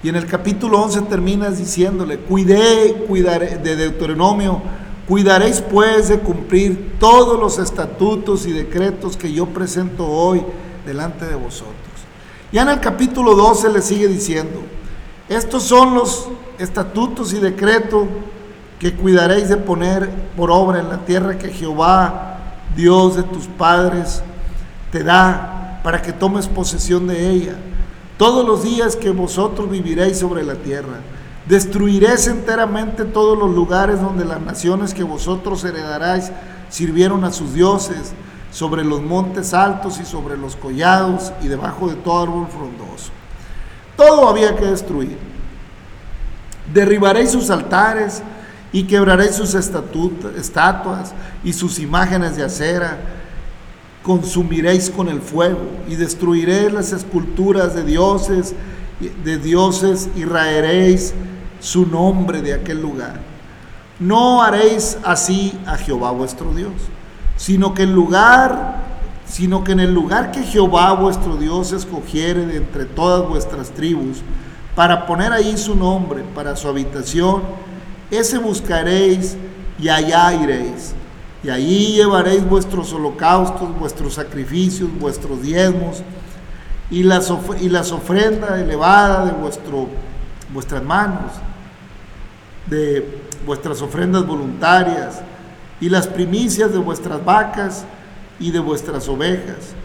Y 0.04 0.10
en 0.10 0.16
el 0.16 0.28
capítulo 0.28 0.80
11 0.84 1.02
terminas 1.02 1.58
diciéndole, 1.58 2.20
cuidé, 2.20 3.04
cuidaré, 3.08 3.58
de 3.58 3.76
Deuteronomio, 3.76 4.62
cuidaréis 5.08 5.62
pues 5.62 6.10
de 6.10 6.20
cumplir 6.20 6.98
todos 7.00 7.40
los 7.40 7.58
estatutos 7.58 8.46
y 8.46 8.52
decretos 8.52 9.18
que 9.18 9.34
yo 9.34 9.48
presento 9.48 10.06
hoy 10.06 10.44
delante 10.86 11.26
de 11.26 11.34
vosotros. 11.34 11.74
Ya 12.52 12.62
en 12.62 12.70
el 12.70 12.80
capítulo 12.80 13.34
12 13.34 13.70
le 13.70 13.82
sigue 13.82 14.08
diciendo, 14.08 14.60
estos 15.30 15.64
son 15.64 15.96
los 15.96 16.28
estatutos 16.60 17.34
y 17.34 17.40
decretos 17.40 18.04
que 18.80 18.94
cuidaréis 18.94 19.50
de 19.50 19.58
poner 19.58 20.10
por 20.36 20.52
obra 20.52 20.80
en 20.80 20.90
la 20.90 20.98
tierra 21.00 21.38
que 21.38 21.50
Jehová, 21.50 22.38
Dios 22.76 23.16
de 23.16 23.24
tus 23.24 23.48
padres, 23.48 24.22
te 24.92 25.04
da 25.04 25.80
para 25.84 26.02
que 26.02 26.14
tomes 26.14 26.48
posesión 26.48 27.08
de 27.08 27.30
ella. 27.30 27.56
Todos 28.18 28.46
los 28.46 28.64
días 28.64 28.96
que 28.96 29.12
vosotros 29.12 29.70
viviréis 29.70 30.20
sobre 30.20 30.44
la 30.44 30.56
tierra, 30.56 31.00
destruiréis 31.48 32.28
enteramente 32.28 33.06
todos 33.06 33.38
los 33.38 33.54
lugares 33.54 34.02
donde 34.02 34.26
las 34.26 34.42
naciones 34.42 34.94
que 34.94 35.04
vosotros 35.04 35.64
heredaréis 35.64 36.32
sirvieron 36.70 37.24
a 37.24 37.32
sus 37.32 37.54
dioses, 37.54 38.14
sobre 38.56 38.86
los 38.86 39.02
montes 39.02 39.54
altos 39.54 40.00
y 40.00 40.06
sobre 40.06 40.38
los 40.38 40.56
collados 40.56 41.34
y 41.42 41.50
debajo 41.50 41.90
de 41.90 41.96
todo 41.96 42.24
árbol 42.24 42.48
frondoso. 42.48 43.12
Todo 43.98 44.30
había 44.30 44.56
que 44.56 44.66
destruir. 44.66 45.18
Derribaréis 46.74 47.32
sus 47.32 47.50
altares 47.50 48.24
y 48.76 48.84
quebraréis 48.84 49.36
sus 49.36 49.56
estatuas 49.56 51.14
y 51.46 51.54
sus 51.54 51.80
imágenes 51.80 52.36
de 52.36 52.44
acera. 52.44 53.00
Consumiréis 54.04 54.90
con 54.90 55.08
el 55.08 55.22
fuego 55.22 55.62
y 55.88 55.96
destruiréis 55.96 56.74
las 56.74 56.92
esculturas 56.92 57.74
de 57.74 57.86
dioses, 57.86 58.54
de 59.24 59.38
dioses 59.38 60.10
y 60.18 60.26
raeréis 60.26 61.14
su 61.62 61.86
nombre 61.86 62.42
de 62.42 62.54
aquel 62.54 62.82
lugar. 62.82 63.22
No 63.98 64.44
haréis 64.44 64.98
así 65.06 65.58
a 65.66 65.78
Jehová 65.78 66.12
vuestro 66.12 66.54
Dios, 66.54 66.74
sino 67.38 67.74
que 67.74 67.84
en 67.84 67.94
lugar, 67.94 68.84
sino 69.26 69.64
que 69.64 69.72
en 69.72 69.80
el 69.80 69.94
lugar 69.94 70.34
que 70.34 70.44
Jehová 70.44 70.92
vuestro 70.96 71.38
Dios 71.38 71.72
escogiere 71.72 72.46
de 72.46 72.58
entre 72.58 72.84
todas 72.84 73.26
vuestras 73.26 73.70
tribus, 73.70 74.18
para 74.76 75.06
poner 75.08 75.32
ahí 75.32 75.58
su 75.58 75.78
nombre, 75.78 76.26
para 76.36 76.58
su 76.58 76.68
habitación, 76.68 77.42
ese 78.12 78.38
buscaréis 78.38 79.36
y 79.80 79.90
allá 79.90 80.34
iréis. 80.34 80.94
Y 81.44 81.50
allí 81.50 81.96
llevaréis 81.96 82.48
vuestros 82.48 82.92
holocaustos, 82.94 83.78
vuestros 83.78 84.16
sacrificios, 84.16 84.90
vuestros 85.00 85.42
diezmos 85.42 86.02
y 86.90 87.04
las, 87.04 87.32
y 87.62 87.70
las 87.70 87.92
ofrendas 87.92 88.60
elevadas 88.60 89.28
de 89.28 89.32
vuestro, 89.34 89.88
vuestras 90.52 90.84
manos, 90.84 91.32
de 92.68 93.22
vuestras 93.46 93.82
ofrendas 93.82 94.26
voluntarias 94.26 95.22
y 95.80 95.90
las 95.90 96.08
primicias 96.08 96.72
de 96.72 96.80
vuestras 96.80 97.24
vacas 97.24 97.86
y 98.40 98.52
de 98.52 98.60
vuestras 98.60 99.08
ovejas. 99.08 99.76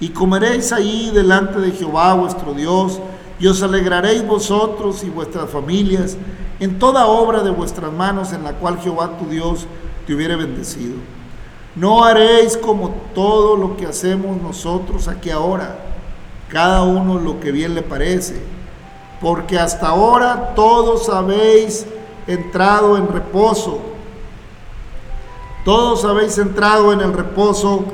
Y 0.00 0.08
comeréis 0.10 0.72
ahí 0.72 1.10
delante 1.12 1.60
de 1.60 1.72
Jehová 1.72 2.14
vuestro 2.14 2.54
Dios, 2.54 3.00
y 3.38 3.46
os 3.46 3.62
alegraréis 3.62 4.26
vosotros 4.26 5.02
y 5.02 5.08
vuestras 5.08 5.48
familias 5.48 6.16
en 6.60 6.78
toda 6.78 7.06
obra 7.06 7.42
de 7.42 7.50
vuestras 7.50 7.90
manos 7.90 8.32
en 8.32 8.44
la 8.44 8.52
cual 8.52 8.78
Jehová 8.78 9.16
tu 9.18 9.26
Dios 9.26 9.66
te 10.06 10.14
hubiere 10.14 10.36
bendecido. 10.36 10.94
No 11.74 12.04
haréis 12.04 12.56
como 12.56 12.90
todo 13.14 13.56
lo 13.56 13.76
que 13.76 13.86
hacemos 13.86 14.40
nosotros 14.40 15.08
aquí 15.08 15.30
ahora, 15.30 15.78
cada 16.48 16.82
uno 16.82 17.18
lo 17.18 17.40
que 17.40 17.50
bien 17.50 17.74
le 17.74 17.82
parece, 17.82 18.42
porque 19.20 19.58
hasta 19.58 19.88
ahora 19.88 20.52
todos 20.54 21.08
habéis 21.08 21.86
entrado 22.26 22.98
en 22.98 23.08
reposo. 23.08 23.80
Todos 25.64 26.04
habéis 26.04 26.36
entrado 26.38 26.92
en 26.92 27.00
el 27.00 27.12
reposo, 27.12 27.84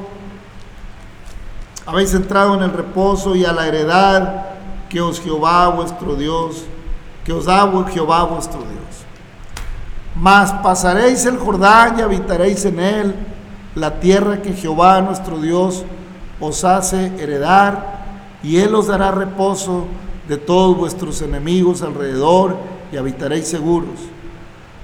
habéis 1.85 2.15
entrado 2.15 2.55
en 2.55 2.63
el 2.63 2.73
reposo 2.73 3.37
y 3.37 3.45
a 3.45 3.53
la 3.53 3.67
heredad 3.67 4.47
que 4.89 5.01
os 5.01 5.21
Jehová 5.21 5.69
vuestro 5.69 6.15
Dios, 6.15 6.65
que 7.27 7.33
os 7.33 7.47
da 7.47 7.69
Jehová 7.93 8.23
vuestro 8.23 8.61
Dios. 8.61 9.05
Mas 10.15 10.53
pasaréis 10.63 11.27
el 11.27 11.39
Jordán 11.39 11.99
y 11.99 12.03
habitaréis 12.03 12.65
en 12.65 12.79
él 12.79 13.15
la 13.75 13.99
tierra 13.99 14.41
que 14.41 14.53
Jehová 14.53 15.01
nuestro 15.01 15.39
Dios 15.41 15.85
os 16.39 16.65
hace 16.65 17.07
heredar, 17.19 18.07
y 18.45 18.59
él 18.59 18.75
os 18.77 18.87
dará 18.87 19.11
reposo 19.11 19.87
de 20.29 20.37
todos 20.37 20.77
vuestros 20.77 21.21
enemigos 21.21 21.83
alrededor, 21.83 22.57
y 22.93 22.97
habitaréis 22.97 23.49
seguros. 23.49 23.99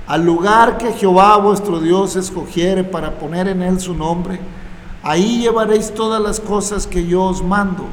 Al 0.08 0.24
lugar 0.24 0.78
que 0.78 0.92
Jehová 0.94 1.36
vuestro 1.36 1.78
Dios 1.78 2.16
escogiere 2.16 2.82
para 2.82 3.18
poner 3.18 3.46
en 3.46 3.62
él 3.62 3.78
su 3.80 3.94
nombre, 3.94 4.40
ahí 5.04 5.42
llevaréis 5.42 5.94
todas 5.94 6.20
las 6.20 6.40
cosas 6.40 6.88
que 6.88 7.06
yo 7.06 7.22
os 7.22 7.42
mando, 7.42 7.84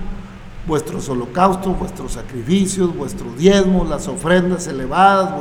vuestros 0.69 1.09
holocaustos, 1.09 1.77
vuestros 1.77 2.13
sacrificios, 2.13 2.95
vuestros 2.95 3.37
diezmos, 3.37 3.89
las 3.89 4.07
ofrendas 4.07 4.67
elevadas 4.67 5.33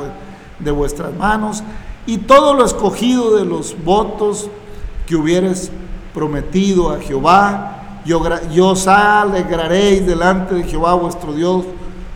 de 0.59 0.71
vuestras 0.71 1.15
manos, 1.15 1.63
y 2.05 2.17
todo 2.17 2.53
lo 2.53 2.65
escogido 2.65 3.37
de 3.37 3.45
los 3.45 3.75
votos 3.85 4.49
que 5.05 5.15
hubieres 5.15 5.71
prometido 6.13 6.89
a 6.89 6.99
Jehová, 6.99 8.01
y 8.03 8.11
ogra- 8.11 8.41
y 8.51 8.59
os 8.59 8.87
alegraréis 8.87 10.05
delante 10.05 10.55
de 10.55 10.63
Jehová 10.63 10.95
vuestro 10.95 11.33
Dios, 11.33 11.65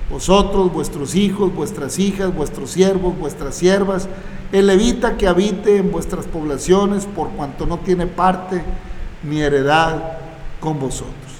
vosotros, 0.10 0.74
vuestros 0.74 1.16
hijos, 1.16 1.54
vuestras 1.54 2.00
hijas, 2.00 2.34
vuestros 2.34 2.72
siervos, 2.72 3.18
vuestras 3.18 3.56
siervas, 3.56 4.08
el 4.52 4.68
levita 4.68 5.18
que 5.18 5.28
habite 5.28 5.78
en 5.78 5.92
vuestras 5.92 6.26
poblaciones, 6.26 7.06
por 7.06 7.30
cuanto 7.30 7.66
no 7.66 7.78
tiene 7.80 8.08
parte 8.08 8.64
ni 9.24 9.42
heredad 9.42 10.18
con 10.60 10.80
vosotros. 10.80 11.33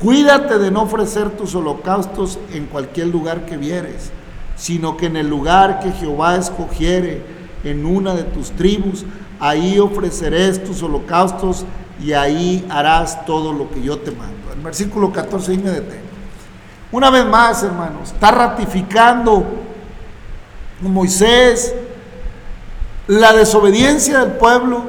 Cuídate 0.00 0.58
de 0.58 0.70
no 0.70 0.82
ofrecer 0.82 1.30
tus 1.30 1.54
holocaustos 1.54 2.38
en 2.54 2.64
cualquier 2.66 3.08
lugar 3.08 3.44
que 3.44 3.58
vieres, 3.58 4.10
sino 4.56 4.96
que 4.96 5.06
en 5.06 5.16
el 5.16 5.28
lugar 5.28 5.80
que 5.80 5.92
Jehová 5.92 6.36
escogiere 6.36 7.22
en 7.64 7.84
una 7.84 8.14
de 8.14 8.22
tus 8.22 8.50
tribus, 8.52 9.04
ahí 9.38 9.78
ofrecerás 9.78 10.64
tus 10.64 10.82
holocaustos 10.82 11.66
y 12.02 12.14
ahí 12.14 12.66
harás 12.70 13.26
todo 13.26 13.52
lo 13.52 13.70
que 13.70 13.82
yo 13.82 13.98
te 13.98 14.10
mando. 14.10 14.52
El 14.54 14.62
versículo 14.62 15.12
14 15.12 15.52
y 15.52 15.58
me 15.58 15.70
detengo. 15.70 16.10
Una 16.92 17.10
vez 17.10 17.26
más, 17.26 17.62
hermanos, 17.62 18.12
está 18.12 18.30
ratificando 18.30 19.44
Moisés 20.80 21.74
la 23.06 23.34
desobediencia 23.34 24.20
del 24.20 24.32
pueblo 24.32 24.82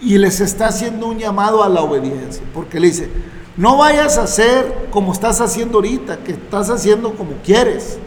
y 0.00 0.18
les 0.18 0.40
está 0.40 0.66
haciendo 0.66 1.06
un 1.06 1.18
llamado 1.18 1.62
a 1.62 1.68
la 1.68 1.82
obediencia, 1.82 2.42
porque 2.52 2.80
le 2.80 2.88
dice, 2.88 3.10
no 3.60 3.76
vayas 3.76 4.16
a 4.16 4.22
hacer 4.22 4.88
como 4.90 5.12
estás 5.12 5.38
haciendo 5.42 5.76
ahorita, 5.76 6.20
que 6.24 6.32
estás 6.32 6.70
haciendo 6.70 7.12
como 7.12 7.32
quieres. 7.44 7.98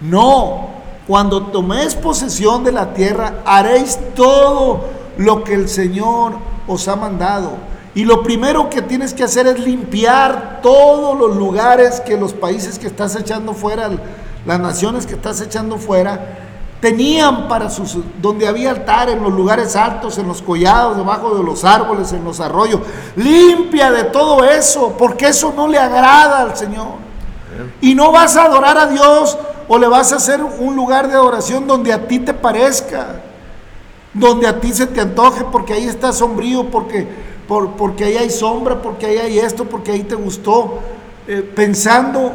No, 0.00 0.70
cuando 1.06 1.48
toméis 1.48 1.94
posesión 1.94 2.64
de 2.64 2.72
la 2.72 2.94
tierra, 2.94 3.42
haréis 3.44 3.98
todo 4.14 4.86
lo 5.18 5.44
que 5.44 5.52
el 5.52 5.68
Señor 5.68 6.36
os 6.66 6.88
ha 6.88 6.96
mandado. 6.96 7.50
Y 7.94 8.04
lo 8.04 8.22
primero 8.22 8.70
que 8.70 8.80
tienes 8.80 9.12
que 9.12 9.22
hacer 9.22 9.46
es 9.46 9.58
limpiar 9.58 10.60
todos 10.62 11.14
los 11.18 11.36
lugares 11.36 12.00
que 12.00 12.16
los 12.16 12.32
países 12.32 12.78
que 12.78 12.86
estás 12.86 13.16
echando 13.16 13.52
fuera, 13.52 13.90
las 14.46 14.60
naciones 14.60 15.04
que 15.04 15.12
estás 15.12 15.42
echando 15.42 15.76
fuera, 15.76 16.45
tenían 16.80 17.48
para 17.48 17.70
sus, 17.70 17.98
donde 18.20 18.46
había 18.46 18.70
altar, 18.70 19.08
en 19.08 19.22
los 19.22 19.32
lugares 19.32 19.76
altos, 19.76 20.18
en 20.18 20.28
los 20.28 20.42
collados, 20.42 20.96
debajo 20.96 21.34
de 21.34 21.42
los 21.42 21.64
árboles, 21.64 22.12
en 22.12 22.24
los 22.24 22.40
arroyos. 22.40 22.80
Limpia 23.16 23.90
de 23.90 24.04
todo 24.04 24.44
eso, 24.44 24.94
porque 24.98 25.28
eso 25.28 25.52
no 25.56 25.68
le 25.68 25.78
agrada 25.78 26.40
al 26.40 26.56
Señor. 26.56 27.06
Y 27.80 27.94
no 27.94 28.12
vas 28.12 28.36
a 28.36 28.44
adorar 28.44 28.76
a 28.76 28.86
Dios 28.86 29.38
o 29.68 29.78
le 29.78 29.88
vas 29.88 30.12
a 30.12 30.16
hacer 30.16 30.42
un 30.42 30.76
lugar 30.76 31.08
de 31.08 31.14
adoración 31.14 31.66
donde 31.66 31.92
a 31.92 32.06
ti 32.06 32.18
te 32.18 32.34
parezca, 32.34 33.22
donde 34.12 34.46
a 34.46 34.60
ti 34.60 34.72
se 34.72 34.86
te 34.86 35.00
antoje, 35.00 35.44
porque 35.50 35.72
ahí 35.72 35.86
está 35.86 36.12
sombrío, 36.12 36.70
porque, 36.70 37.06
por, 37.48 37.72
porque 37.72 38.04
ahí 38.04 38.16
hay 38.16 38.30
sombra, 38.30 38.80
porque 38.80 39.06
ahí 39.06 39.18
hay 39.18 39.38
esto, 39.38 39.64
porque 39.64 39.92
ahí 39.92 40.02
te 40.02 40.14
gustó, 40.14 40.78
eh, 41.26 41.40
pensando 41.54 42.32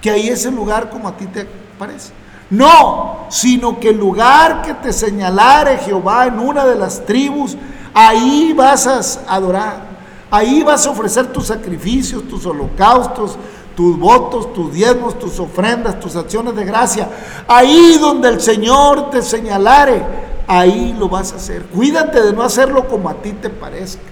que 0.00 0.10
ahí 0.10 0.28
es 0.28 0.46
el 0.46 0.54
lugar 0.54 0.90
como 0.90 1.08
a 1.08 1.16
ti 1.16 1.26
te 1.26 1.46
parece. 1.78 2.21
No, 2.52 3.28
sino 3.30 3.80
que 3.80 3.88
el 3.88 3.96
lugar 3.96 4.60
que 4.60 4.74
te 4.74 4.92
señalare 4.92 5.78
Jehová 5.78 6.26
en 6.26 6.38
una 6.38 6.66
de 6.66 6.74
las 6.74 7.02
tribus, 7.06 7.56
ahí 7.94 8.52
vas 8.52 8.86
a 8.86 9.00
adorar. 9.34 9.86
Ahí 10.30 10.62
vas 10.62 10.86
a 10.86 10.90
ofrecer 10.90 11.32
tus 11.32 11.46
sacrificios, 11.46 12.28
tus 12.28 12.44
holocaustos, 12.44 13.38
tus 13.74 13.98
votos, 13.98 14.52
tus 14.52 14.70
diezmos, 14.70 15.18
tus 15.18 15.40
ofrendas, 15.40 15.98
tus 15.98 16.14
acciones 16.14 16.54
de 16.54 16.66
gracia. 16.66 17.08
Ahí 17.48 17.96
donde 17.98 18.28
el 18.28 18.38
Señor 18.38 19.08
te 19.08 19.22
señalare, 19.22 20.04
ahí 20.46 20.94
lo 20.98 21.08
vas 21.08 21.32
a 21.32 21.36
hacer. 21.36 21.64
Cuídate 21.64 22.20
de 22.20 22.34
no 22.34 22.42
hacerlo 22.42 22.86
como 22.86 23.08
a 23.08 23.14
ti 23.14 23.32
te 23.32 23.48
parezca. 23.48 24.02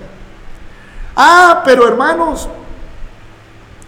Ah, 1.14 1.60
pero 1.62 1.86
hermanos, 1.86 2.48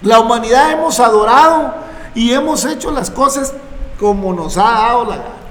la 0.03 0.20
humanidad 0.20 0.72
hemos 0.72 1.00
adorado 1.00 1.72
y 2.14 2.32
hemos 2.32 2.66
hecho 2.66 2.90
las 2.90 3.11
cosas 3.11 3.55
como 4.03 4.34
nos 4.34 4.59
ha 4.59 4.62
dado 4.62 5.05
la 5.05 5.16
gana. 5.16 5.42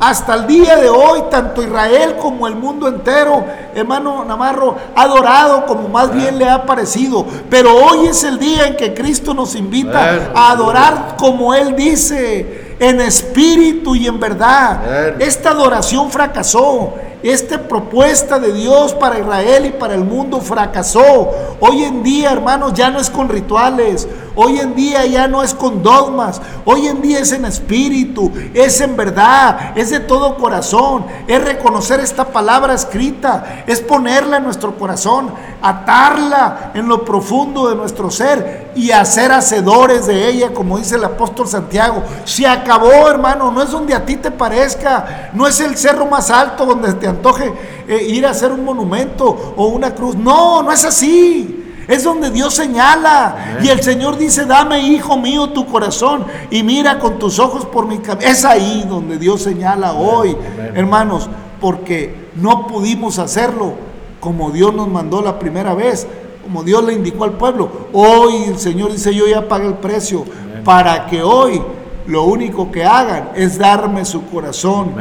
Hasta 0.00 0.34
el 0.34 0.46
día 0.48 0.76
de 0.76 0.88
hoy, 0.88 1.24
tanto 1.30 1.62
Israel 1.62 2.16
como 2.20 2.48
el 2.48 2.56
mundo 2.56 2.88
entero, 2.88 3.44
hermano 3.74 4.24
Navarro, 4.24 4.76
ha 4.96 5.02
adorado 5.02 5.66
como 5.66 5.88
más 5.88 6.12
bien 6.12 6.38
le 6.38 6.48
ha 6.48 6.66
parecido. 6.66 7.24
Pero 7.48 7.76
hoy 7.76 8.06
es 8.06 8.24
el 8.24 8.38
día 8.38 8.66
en 8.66 8.76
que 8.76 8.94
Cristo 8.94 9.32
nos 9.32 9.54
invita 9.54 10.32
a 10.34 10.50
adorar 10.50 11.14
como 11.16 11.54
Él 11.54 11.76
dice, 11.76 12.76
en 12.80 13.00
espíritu 13.00 13.94
y 13.94 14.08
en 14.08 14.18
verdad. 14.18 15.20
Esta 15.20 15.50
adoración 15.50 16.10
fracasó. 16.10 16.94
Esta 17.22 17.68
propuesta 17.68 18.40
de 18.40 18.52
Dios 18.52 18.94
para 18.94 19.18
Israel 19.18 19.66
y 19.66 19.70
para 19.70 19.94
el 19.94 20.04
mundo 20.04 20.40
fracasó. 20.40 21.30
Hoy 21.60 21.84
en 21.84 22.02
día, 22.02 22.32
hermanos, 22.32 22.74
ya 22.74 22.90
no 22.90 22.98
es 22.98 23.10
con 23.10 23.28
rituales. 23.28 24.08
Hoy 24.34 24.60
en 24.60 24.74
día 24.74 25.04
ya 25.04 25.28
no 25.28 25.42
es 25.42 25.52
con 25.52 25.82
dogmas, 25.82 26.40
hoy 26.64 26.86
en 26.86 27.02
día 27.02 27.18
es 27.18 27.32
en 27.32 27.44
espíritu, 27.44 28.32
es 28.54 28.80
en 28.80 28.96
verdad, 28.96 29.76
es 29.76 29.90
de 29.90 30.00
todo 30.00 30.36
corazón, 30.36 31.04
es 31.26 31.44
reconocer 31.44 32.00
esta 32.00 32.24
palabra 32.24 32.72
escrita, 32.72 33.64
es 33.66 33.80
ponerla 33.80 34.38
en 34.38 34.44
nuestro 34.44 34.76
corazón, 34.78 35.30
atarla 35.60 36.70
en 36.72 36.88
lo 36.88 37.04
profundo 37.04 37.68
de 37.68 37.76
nuestro 37.76 38.10
ser 38.10 38.72
y 38.74 38.90
hacer 38.90 39.32
hacedores 39.32 40.06
de 40.06 40.28
ella, 40.28 40.54
como 40.54 40.78
dice 40.78 40.96
el 40.96 41.04
apóstol 41.04 41.46
Santiago. 41.46 42.02
Se 42.24 42.46
acabó, 42.46 43.10
hermano, 43.10 43.50
no 43.50 43.62
es 43.62 43.70
donde 43.70 43.94
a 43.94 44.06
ti 44.06 44.16
te 44.16 44.30
parezca, 44.30 45.30
no 45.34 45.46
es 45.46 45.60
el 45.60 45.76
cerro 45.76 46.06
más 46.06 46.30
alto 46.30 46.64
donde 46.64 46.94
te 46.94 47.06
antoje 47.12 47.52
eh, 47.88 48.06
ir 48.08 48.26
a 48.26 48.30
hacer 48.30 48.52
un 48.52 48.64
monumento 48.64 49.54
o 49.56 49.68
una 49.68 49.94
cruz, 49.94 50.16
no, 50.16 50.62
no 50.62 50.72
es 50.72 50.84
así. 50.84 51.58
Es 51.88 52.04
donde 52.04 52.30
Dios 52.30 52.54
señala. 52.54 53.58
Y 53.62 53.68
el 53.68 53.82
Señor 53.82 54.16
dice, 54.16 54.44
dame, 54.44 54.80
hijo 54.80 55.16
mío, 55.16 55.50
tu 55.50 55.66
corazón 55.66 56.24
y 56.50 56.62
mira 56.62 56.98
con 56.98 57.18
tus 57.18 57.38
ojos 57.38 57.64
por 57.66 57.86
mi 57.86 57.98
camino. 57.98 58.28
Es 58.30 58.44
ahí 58.44 58.84
donde 58.88 59.18
Dios 59.18 59.42
señala 59.42 59.92
hoy, 59.92 60.36
hermanos, 60.74 61.28
porque 61.60 62.28
no 62.36 62.66
pudimos 62.66 63.18
hacerlo 63.18 63.74
como 64.22 64.52
Dios 64.52 64.72
nos 64.72 64.86
mandó 64.86 65.20
la 65.20 65.40
primera 65.40 65.74
vez, 65.74 66.06
como 66.44 66.62
Dios 66.62 66.84
le 66.84 66.92
indicó 66.92 67.24
al 67.24 67.32
pueblo. 67.32 67.88
Hoy 67.92 68.44
el 68.46 68.58
Señor 68.58 68.92
dice, 68.92 69.12
yo 69.12 69.26
ya 69.26 69.48
pagué 69.48 69.66
el 69.66 69.74
precio 69.74 70.24
para 70.64 71.06
que 71.06 71.24
hoy 71.24 71.60
lo 72.06 72.24
único 72.24 72.70
que 72.70 72.84
hagan 72.84 73.30
es 73.34 73.58
darme 73.58 74.04
su 74.04 74.24
corazón. 74.26 74.94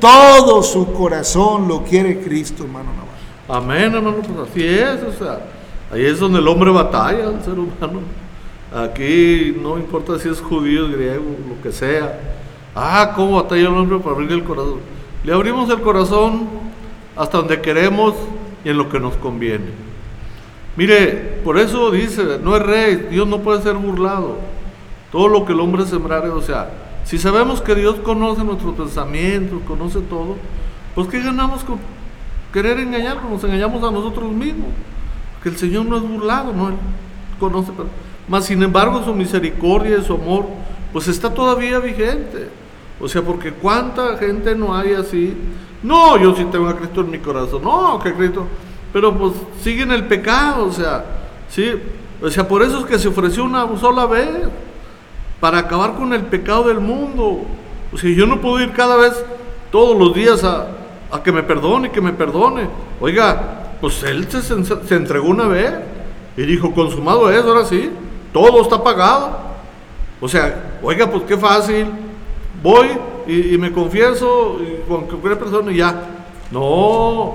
Todo 0.00 0.62
su 0.62 0.92
corazón 0.92 1.68
lo 1.68 1.82
quiere 1.82 2.20
Cristo, 2.20 2.64
hermano 2.64 2.90
Amén, 3.48 3.94
hermano, 3.94 4.16
pues 4.18 4.50
así 4.50 4.64
es, 4.64 5.02
o 5.02 5.12
sea. 5.12 5.40
Ahí 5.92 6.04
es 6.04 6.18
donde 6.18 6.40
el 6.40 6.48
hombre 6.48 6.70
batalla, 6.70 7.30
el 7.30 7.42
ser 7.42 7.58
humano. 7.58 8.00
Aquí 8.74 9.56
no 9.60 9.78
importa 9.78 10.18
si 10.18 10.28
es 10.28 10.40
judío, 10.40 10.88
griego, 10.88 11.24
lo 11.48 11.62
que 11.62 11.70
sea. 11.70 12.18
Ah, 12.74 13.12
cómo 13.14 13.36
batalla 13.40 13.62
el 13.62 13.68
hombre 13.68 13.98
para 13.98 14.16
abrir 14.16 14.32
el 14.32 14.42
corazón. 14.42 14.80
Le 15.22 15.32
abrimos 15.32 15.70
el 15.70 15.80
corazón 15.80 16.48
hasta 17.14 17.38
donde 17.38 17.60
queremos 17.60 18.14
y 18.64 18.68
en 18.68 18.76
lo 18.76 18.88
que 18.88 18.98
nos 18.98 19.16
conviene. 19.16 19.86
Mire, 20.76 21.40
por 21.44 21.56
eso 21.58 21.90
dice, 21.90 22.38
no 22.42 22.56
es 22.56 22.62
rey, 22.62 23.08
Dios 23.10 23.26
no 23.26 23.38
puede 23.40 23.62
ser 23.62 23.74
burlado. 23.74 24.36
Todo 25.10 25.28
lo 25.28 25.46
que 25.46 25.52
el 25.52 25.60
hombre 25.60 25.86
sembrare, 25.86 26.28
o 26.28 26.42
sea, 26.42 26.68
si 27.06 27.18
sabemos 27.18 27.62
que 27.62 27.74
Dios 27.76 27.96
conoce 28.02 28.42
nuestros 28.42 28.74
pensamientos, 28.74 29.62
conoce 29.66 30.00
todo, 30.00 30.36
pues 30.94 31.06
¿qué 31.06 31.20
ganamos 31.20 31.62
con 31.62 31.78
querer 32.52 32.80
engañarnos? 32.80 33.30
Nos 33.30 33.44
engañamos 33.44 33.82
a 33.84 33.92
nosotros 33.92 34.30
mismos 34.32 34.70
que 35.40 35.48
el 35.48 35.56
Señor 35.56 35.86
no 35.86 35.96
es 35.96 36.02
burlado, 36.02 36.52
no 36.52 36.72
conoce, 37.38 37.70
pero, 37.76 37.88
más 38.26 38.46
sin 38.46 38.60
embargo 38.60 39.04
su 39.04 39.14
misericordia 39.14 39.98
y 39.98 40.04
su 40.04 40.14
amor, 40.14 40.46
pues 40.92 41.06
está 41.06 41.32
todavía 41.32 41.78
vigente. 41.78 42.48
O 43.00 43.08
sea, 43.08 43.22
porque 43.22 43.52
cuánta 43.52 44.16
gente 44.16 44.56
no 44.56 44.74
hay 44.74 44.94
así. 44.94 45.32
No, 45.84 46.18
yo 46.18 46.34
sí 46.34 46.44
tengo 46.50 46.66
a 46.66 46.76
Cristo 46.76 47.02
en 47.02 47.10
mi 47.10 47.18
corazón. 47.18 47.62
No, 47.62 48.00
que 48.00 48.14
Cristo. 48.14 48.46
Pero 48.92 49.16
pues 49.16 49.34
siguen 49.62 49.92
el 49.92 50.06
pecado, 50.06 50.64
o 50.64 50.72
sea, 50.72 51.04
sí. 51.48 51.70
O 52.20 52.28
sea, 52.30 52.48
por 52.48 52.62
eso 52.62 52.80
es 52.80 52.86
que 52.86 52.98
se 52.98 53.06
ofreció 53.06 53.44
una 53.44 53.68
sola 53.78 54.06
vez 54.06 54.48
para 55.40 55.58
acabar 55.58 55.94
con 55.94 56.12
el 56.12 56.22
pecado 56.22 56.64
del 56.64 56.80
mundo. 56.80 57.42
O 57.92 57.98
sea, 57.98 58.10
yo 58.10 58.26
no 58.26 58.40
puedo 58.40 58.60
ir 58.60 58.72
cada 58.72 58.96
vez, 58.96 59.12
todos 59.70 59.96
los 59.98 60.14
días, 60.14 60.44
a, 60.44 60.66
a 61.10 61.22
que 61.22 61.32
me 61.32 61.42
perdone, 61.42 61.90
que 61.90 62.00
me 62.00 62.12
perdone. 62.12 62.68
Oiga, 63.00 63.66
pues 63.80 64.02
él 64.02 64.26
se, 64.30 64.94
entregó 64.94 65.28
una 65.28 65.46
vez 65.46 65.72
y 66.36 66.42
dijo, 66.42 66.72
consumado 66.72 67.30
es, 67.30 67.44
ahora 67.44 67.64
sí, 67.64 67.90
todo 68.32 68.62
está 68.62 68.82
pagado. 68.82 69.38
O 70.20 70.28
sea, 70.28 70.78
oiga, 70.82 71.10
pues 71.10 71.24
qué 71.24 71.36
fácil, 71.36 71.86
voy 72.62 72.88
y, 73.26 73.58
me 73.58 73.72
confieso 73.72 74.58
con 74.88 75.06
cualquier 75.06 75.38
persona 75.38 75.72
y 75.72 75.76
ya. 75.76 75.94
No, 76.50 77.34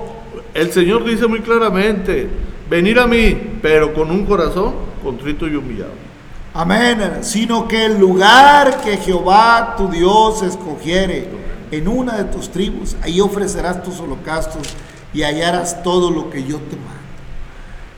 el 0.53 0.71
Señor 0.71 1.03
dice 1.03 1.27
muy 1.27 1.41
claramente, 1.41 2.27
venir 2.69 2.99
a 2.99 3.07
mí, 3.07 3.37
pero 3.61 3.93
con 3.93 4.09
un 4.09 4.25
corazón 4.25 4.73
contrito 5.03 5.47
y 5.47 5.55
humillado. 5.55 6.10
Amén, 6.53 7.19
sino 7.21 7.65
que 7.67 7.85
el 7.85 7.97
lugar 7.97 8.81
que 8.81 8.97
Jehová 8.97 9.75
tu 9.77 9.87
Dios 9.87 10.41
escogiere 10.41 11.29
en 11.71 11.87
una 11.87 12.17
de 12.17 12.25
tus 12.25 12.51
tribus, 12.51 12.97
ahí 13.01 13.21
ofrecerás 13.21 13.81
tus 13.83 14.01
holocaustos 14.01 14.67
y 15.13 15.23
hallarás 15.23 15.81
todo 15.81 16.11
lo 16.11 16.29
que 16.29 16.43
yo 16.43 16.57
te 16.57 16.75
mando. 16.75 16.91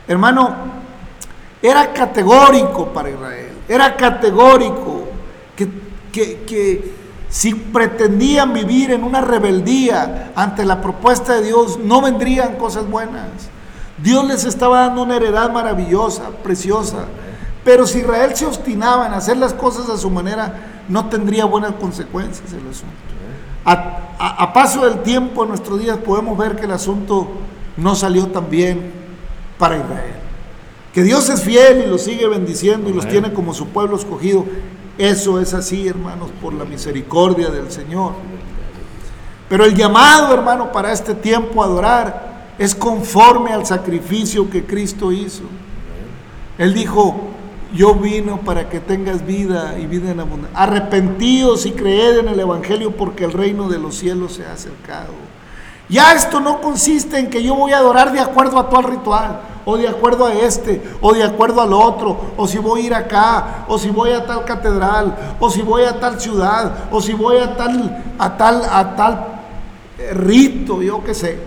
Hermano, 0.06 0.54
era 1.60 1.92
categórico 1.92 2.92
para 2.92 3.10
Israel, 3.10 3.52
era 3.68 3.96
categórico 3.96 5.08
que, 5.56 5.68
que, 6.12 6.94
si 7.28 7.54
pretendían 7.54 8.52
vivir 8.52 8.92
en 8.92 9.02
una 9.02 9.20
rebeldía 9.20 10.30
ante 10.36 10.64
la 10.64 10.80
propuesta 10.80 11.34
de 11.34 11.42
Dios, 11.46 11.80
no 11.80 12.00
vendrían 12.00 12.54
cosas 12.54 12.88
buenas. 12.88 13.28
Dios 13.98 14.24
les 14.24 14.44
estaba 14.44 14.80
dando 14.82 15.02
una 15.02 15.16
heredad 15.16 15.50
maravillosa, 15.50 16.30
preciosa. 16.44 17.06
Pero 17.64 17.86
si 17.86 17.98
Israel 18.00 18.34
se 18.36 18.46
obstinaba 18.46 19.06
en 19.06 19.14
hacer 19.14 19.36
las 19.38 19.54
cosas 19.54 19.88
a 19.88 19.96
su 19.96 20.10
manera, 20.10 20.82
no 20.88 21.08
tendría 21.08 21.46
buenas 21.46 21.72
consecuencias 21.80 22.52
el 22.52 22.68
asunto. 22.68 22.94
A, 23.64 23.72
a- 24.18 24.42
a 24.44 24.52
paso 24.52 24.84
del 24.84 25.00
tiempo 25.02 25.42
en 25.42 25.48
nuestros 25.48 25.80
días 25.80 25.96
podemos 25.98 26.36
ver 26.36 26.56
que 26.56 26.66
el 26.66 26.72
asunto 26.72 27.26
no 27.78 27.94
salió 27.94 28.26
tan 28.28 28.50
bien 28.50 28.92
para 29.58 29.78
Israel. 29.78 30.14
Que 30.92 31.02
Dios 31.02 31.28
es 31.30 31.42
fiel 31.42 31.84
y 31.86 31.90
los 31.90 32.02
sigue 32.02 32.28
bendiciendo 32.28 32.90
y 32.90 32.92
los 32.92 33.08
tiene 33.08 33.32
como 33.32 33.54
su 33.54 33.68
pueblo 33.68 33.96
escogido. 33.96 34.44
Eso 34.98 35.40
es 35.40 35.54
así, 35.54 35.88
hermanos, 35.88 36.30
por 36.42 36.52
la 36.52 36.64
misericordia 36.64 37.48
del 37.48 37.72
Señor. 37.72 38.12
Pero 39.48 39.64
el 39.64 39.74
llamado, 39.74 40.32
hermano, 40.34 40.70
para 40.70 40.92
este 40.92 41.14
tiempo 41.14 41.62
a 41.62 41.66
adorar 41.66 42.52
es 42.58 42.74
conforme 42.74 43.52
al 43.52 43.66
sacrificio 43.66 44.48
que 44.50 44.64
Cristo 44.64 45.10
hizo. 45.10 45.42
Él 46.58 46.72
dijo, 46.74 47.16
yo 47.74 47.94
vino 47.94 48.40
para 48.40 48.68
que 48.68 48.78
tengas 48.78 49.26
vida 49.26 49.76
y 49.78 49.86
vida 49.86 50.12
en 50.12 50.20
abundancia. 50.20 50.58
Arrepentíos 50.58 51.66
y 51.66 51.72
creed 51.72 52.18
en 52.18 52.28
el 52.28 52.38
Evangelio 52.38 52.92
porque 52.92 53.24
el 53.24 53.32
reino 53.32 53.68
de 53.68 53.78
los 53.78 53.96
cielos 53.96 54.34
se 54.34 54.46
ha 54.46 54.52
acercado. 54.52 55.12
Ya 55.88 56.12
esto 56.14 56.40
no 56.40 56.60
consiste 56.60 57.18
en 57.18 57.28
que 57.28 57.42
yo 57.42 57.54
voy 57.56 57.72
a 57.72 57.78
adorar 57.78 58.12
de 58.12 58.20
acuerdo 58.20 58.58
a 58.58 58.70
tal 58.70 58.84
ritual, 58.84 59.40
o 59.66 59.76
de 59.76 59.88
acuerdo 59.88 60.26
a 60.26 60.32
este, 60.32 60.82
o 61.00 61.12
de 61.12 61.24
acuerdo 61.24 61.60
al 61.60 61.72
otro, 61.72 62.18
o 62.36 62.46
si 62.46 62.58
voy 62.58 62.82
a 62.82 62.86
ir 62.86 62.94
acá, 62.94 63.64
o 63.68 63.76
si 63.76 63.90
voy 63.90 64.12
a 64.12 64.24
tal 64.24 64.44
catedral, 64.44 65.36
o 65.40 65.50
si 65.50 65.62
voy 65.62 65.82
a 65.82 65.98
tal 65.98 66.20
ciudad, 66.20 66.86
o 66.90 67.00
si 67.00 67.12
voy 67.12 67.38
a 67.38 67.56
tal, 67.56 68.14
a 68.18 68.36
tal, 68.36 68.62
a 68.70 68.96
tal 68.96 69.26
rito, 70.12 70.80
yo 70.80 71.02
qué 71.02 71.12
sé. 71.12 71.38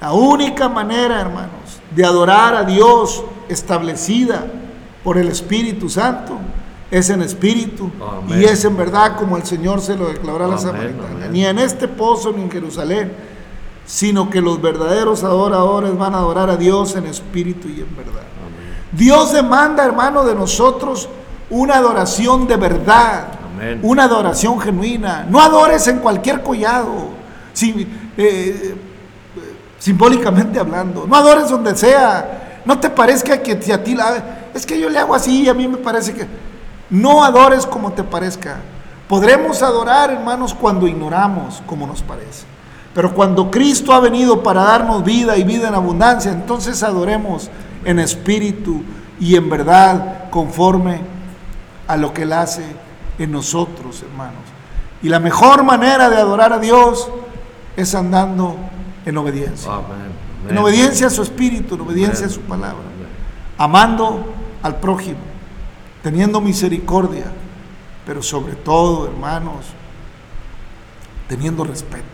La 0.00 0.12
única 0.12 0.68
manera, 0.68 1.20
hermanos, 1.20 1.80
de 1.94 2.04
adorar 2.04 2.54
a 2.54 2.64
Dios 2.64 3.24
establecida 3.48 4.44
por 5.06 5.18
el 5.18 5.28
Espíritu 5.28 5.88
Santo 5.88 6.36
es 6.90 7.10
en 7.10 7.22
espíritu 7.22 7.92
Amén. 8.00 8.40
y 8.42 8.44
es 8.44 8.64
en 8.64 8.76
verdad 8.76 9.16
como 9.16 9.36
el 9.36 9.44
Señor 9.44 9.80
se 9.80 9.94
lo 9.96 10.08
declaró 10.08 10.46
a 10.46 10.48
la 10.48 10.58
samaritana. 10.58 11.28
Ni 11.30 11.44
en 11.46 11.60
este 11.60 11.86
pozo 11.86 12.32
ni 12.32 12.42
en 12.42 12.50
Jerusalén, 12.50 13.12
sino 13.86 14.28
que 14.30 14.40
los 14.40 14.60
verdaderos 14.60 15.22
adoradores 15.22 15.96
van 15.96 16.14
a 16.14 16.18
adorar 16.18 16.50
a 16.50 16.56
Dios 16.56 16.96
en 16.96 17.06
espíritu 17.06 17.68
y 17.68 17.82
en 17.82 17.96
verdad. 17.96 18.22
Amén. 18.44 18.74
Dios 18.90 19.32
demanda, 19.32 19.84
hermano, 19.84 20.24
de 20.24 20.34
nosotros 20.34 21.08
una 21.50 21.76
adoración 21.76 22.48
de 22.48 22.56
verdad, 22.56 23.28
Amén. 23.54 23.78
una 23.84 24.04
adoración 24.04 24.58
genuina. 24.60 25.24
No 25.30 25.40
adores 25.40 25.86
en 25.86 26.00
cualquier 26.00 26.42
collado, 26.42 27.10
si- 27.52 27.86
eh, 28.16 28.74
simbólicamente 29.78 30.58
hablando. 30.58 31.06
No 31.06 31.14
adores 31.14 31.48
donde 31.48 31.76
sea. 31.76 32.62
No 32.64 32.80
te 32.80 32.90
parezca 32.90 33.40
que 33.40 33.52
a 33.72 33.84
ti 33.84 33.94
la... 33.94 34.42
Es 34.56 34.64
que 34.64 34.80
yo 34.80 34.88
le 34.88 34.98
hago 34.98 35.14
así 35.14 35.42
y 35.42 35.48
a 35.50 35.54
mí 35.54 35.68
me 35.68 35.76
parece 35.76 36.14
que... 36.14 36.26
No 36.88 37.22
adores 37.22 37.66
como 37.66 37.92
te 37.92 38.02
parezca. 38.02 38.56
Podremos 39.06 39.62
adorar, 39.62 40.10
hermanos, 40.10 40.54
cuando 40.54 40.86
ignoramos 40.86 41.62
como 41.66 41.86
nos 41.86 42.00
parece. 42.00 42.46
Pero 42.94 43.12
cuando 43.12 43.50
Cristo 43.50 43.92
ha 43.92 44.00
venido 44.00 44.42
para 44.42 44.62
darnos 44.62 45.04
vida 45.04 45.36
y 45.36 45.44
vida 45.44 45.68
en 45.68 45.74
abundancia, 45.74 46.32
entonces 46.32 46.82
adoremos 46.82 47.50
en 47.84 47.98
espíritu 47.98 48.82
y 49.20 49.36
en 49.36 49.50
verdad 49.50 50.30
conforme 50.30 51.02
a 51.86 51.98
lo 51.98 52.14
que 52.14 52.22
Él 52.22 52.32
hace 52.32 52.64
en 53.18 53.32
nosotros, 53.32 54.02
hermanos. 54.02 54.40
Y 55.02 55.10
la 55.10 55.20
mejor 55.20 55.64
manera 55.64 56.08
de 56.08 56.16
adorar 56.16 56.54
a 56.54 56.58
Dios 56.58 57.10
es 57.76 57.94
andando 57.94 58.56
en 59.04 59.18
obediencia. 59.18 59.70
En 60.48 60.56
obediencia 60.56 61.08
a 61.08 61.10
su 61.10 61.20
espíritu, 61.20 61.74
en 61.74 61.82
obediencia 61.82 62.26
a 62.26 62.30
su 62.30 62.40
palabra. 62.40 62.84
Amando 63.58 64.35
al 64.66 64.80
prójimo, 64.80 65.18
teniendo 66.02 66.40
misericordia, 66.40 67.26
pero 68.04 68.22
sobre 68.22 68.54
todo, 68.54 69.06
hermanos, 69.06 69.66
teniendo 71.28 71.64
respeto 71.64 72.04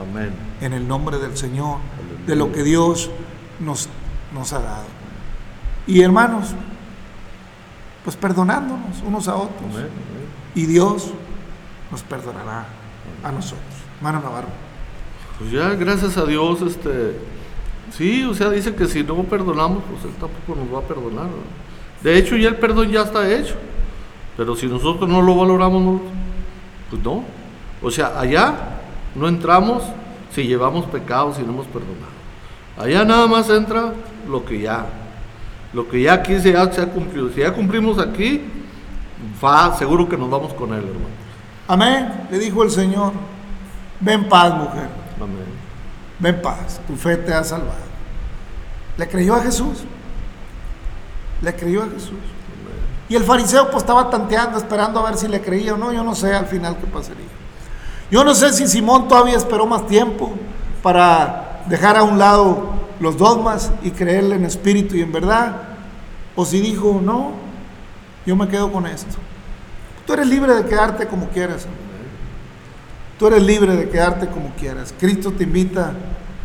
Amén. 0.00 0.32
en 0.60 0.72
el 0.72 0.86
nombre 0.86 1.18
del 1.18 1.36
Señor, 1.36 1.78
de 2.26 2.36
lo 2.36 2.52
que 2.52 2.62
Dios 2.62 3.10
nos, 3.60 3.88
nos 4.34 4.52
ha 4.52 4.60
dado. 4.60 4.86
Y 5.86 6.02
hermanos, 6.02 6.54
pues 8.04 8.16
perdonándonos 8.16 9.02
unos 9.06 9.28
a 9.28 9.36
otros. 9.36 9.70
Amén. 9.70 9.76
Amén. 9.76 10.28
Y 10.54 10.66
Dios 10.66 11.10
nos 11.90 12.02
perdonará 12.02 12.66
a 13.22 13.32
nosotros. 13.32 13.74
Hermano 13.98 14.20
Navarro. 14.20 14.48
Pues 15.38 15.50
ya, 15.52 15.70
gracias 15.74 16.16
a 16.16 16.24
Dios, 16.24 16.60
este, 16.62 17.16
sí, 17.96 18.24
o 18.24 18.34
sea, 18.34 18.50
dice 18.50 18.74
que 18.74 18.86
si 18.86 19.04
no 19.04 19.22
perdonamos, 19.22 19.82
pues 19.88 20.04
Él 20.04 20.18
tampoco 20.18 20.60
nos 20.60 20.74
va 20.74 20.80
a 20.80 20.88
perdonar. 20.88 21.28
De 22.02 22.16
hecho, 22.16 22.36
ya 22.36 22.48
el 22.48 22.56
perdón 22.56 22.90
ya 22.90 23.02
está 23.02 23.28
hecho, 23.30 23.54
pero 24.36 24.54
si 24.54 24.66
nosotros 24.66 25.08
no 25.08 25.20
lo 25.20 25.34
valoramos, 25.34 25.82
no, 25.82 26.00
pues 26.90 27.02
no. 27.02 27.24
O 27.82 27.90
sea, 27.90 28.18
allá 28.18 28.54
no 29.14 29.28
entramos 29.28 29.82
si 30.32 30.44
llevamos 30.44 30.86
pecados 30.86 31.38
y 31.38 31.42
no 31.42 31.52
hemos 31.52 31.66
perdonado. 31.66 32.18
Allá 32.78 33.04
nada 33.04 33.26
más 33.26 33.50
entra 33.50 33.92
lo 34.28 34.44
que 34.44 34.60
ya, 34.60 34.86
lo 35.72 35.88
que 35.88 36.02
ya 36.02 36.14
aquí 36.14 36.38
se 36.38 36.56
ha, 36.56 36.72
se 36.72 36.80
ha 36.80 36.86
cumplido. 36.86 37.30
Si 37.30 37.40
ya 37.40 37.52
cumplimos 37.52 37.98
aquí, 37.98 38.42
va, 39.42 39.76
seguro 39.76 40.08
que 40.08 40.16
nos 40.16 40.30
vamos 40.30 40.54
con 40.54 40.72
Él, 40.72 40.84
hermano. 40.84 41.18
Amén. 41.66 42.26
Le 42.30 42.38
dijo 42.38 42.62
el 42.62 42.70
Señor, 42.70 43.12
ven 44.00 44.28
paz, 44.28 44.54
mujer. 44.54 44.88
Amén. 45.16 45.48
Ven 46.20 46.40
paz, 46.40 46.80
tu 46.86 46.94
fe 46.94 47.16
te 47.16 47.34
ha 47.34 47.42
salvado. 47.42 47.88
¿Le 48.96 49.08
creyó 49.08 49.34
a 49.34 49.42
Jesús? 49.42 49.84
¿Le 51.42 51.54
creyó 51.54 51.82
a 51.82 51.86
Jesús? 51.86 52.18
Y 53.08 53.16
el 53.16 53.24
fariseo 53.24 53.70
pues 53.70 53.82
estaba 53.82 54.10
tanteando, 54.10 54.58
esperando 54.58 55.00
a 55.00 55.10
ver 55.10 55.18
si 55.18 55.28
le 55.28 55.40
creía 55.40 55.74
o 55.74 55.76
no. 55.76 55.92
Yo 55.92 56.04
no 56.04 56.14
sé 56.14 56.34
al 56.34 56.46
final 56.46 56.76
qué 56.78 56.86
pasaría. 56.86 57.26
Yo 58.10 58.24
no 58.24 58.34
sé 58.34 58.52
si 58.52 58.66
Simón 58.66 59.08
todavía 59.08 59.36
esperó 59.36 59.66
más 59.66 59.86
tiempo 59.86 60.32
para 60.82 61.62
dejar 61.66 61.96
a 61.96 62.02
un 62.02 62.18
lado 62.18 62.70
los 63.00 63.16
dogmas 63.16 63.70
y 63.82 63.90
creerle 63.90 64.36
en 64.36 64.44
espíritu 64.44 64.96
y 64.96 65.02
en 65.02 65.12
verdad. 65.12 65.62
O 66.36 66.44
si 66.44 66.60
dijo, 66.60 67.00
no, 67.02 67.32
yo 68.26 68.36
me 68.36 68.48
quedo 68.48 68.70
con 68.72 68.86
esto. 68.86 69.16
Tú 70.06 70.12
eres 70.14 70.26
libre 70.26 70.54
de 70.54 70.64
quedarte 70.64 71.06
como 71.06 71.28
quieras. 71.28 71.66
Tú 73.18 73.26
eres 73.26 73.42
libre 73.42 73.74
de 73.74 73.88
quedarte 73.88 74.28
como 74.28 74.50
quieras. 74.54 74.94
Cristo 74.98 75.32
te 75.32 75.44
invita 75.44 75.92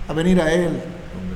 a 0.07 0.13
venir 0.13 0.41
a 0.41 0.51
Él 0.51 0.81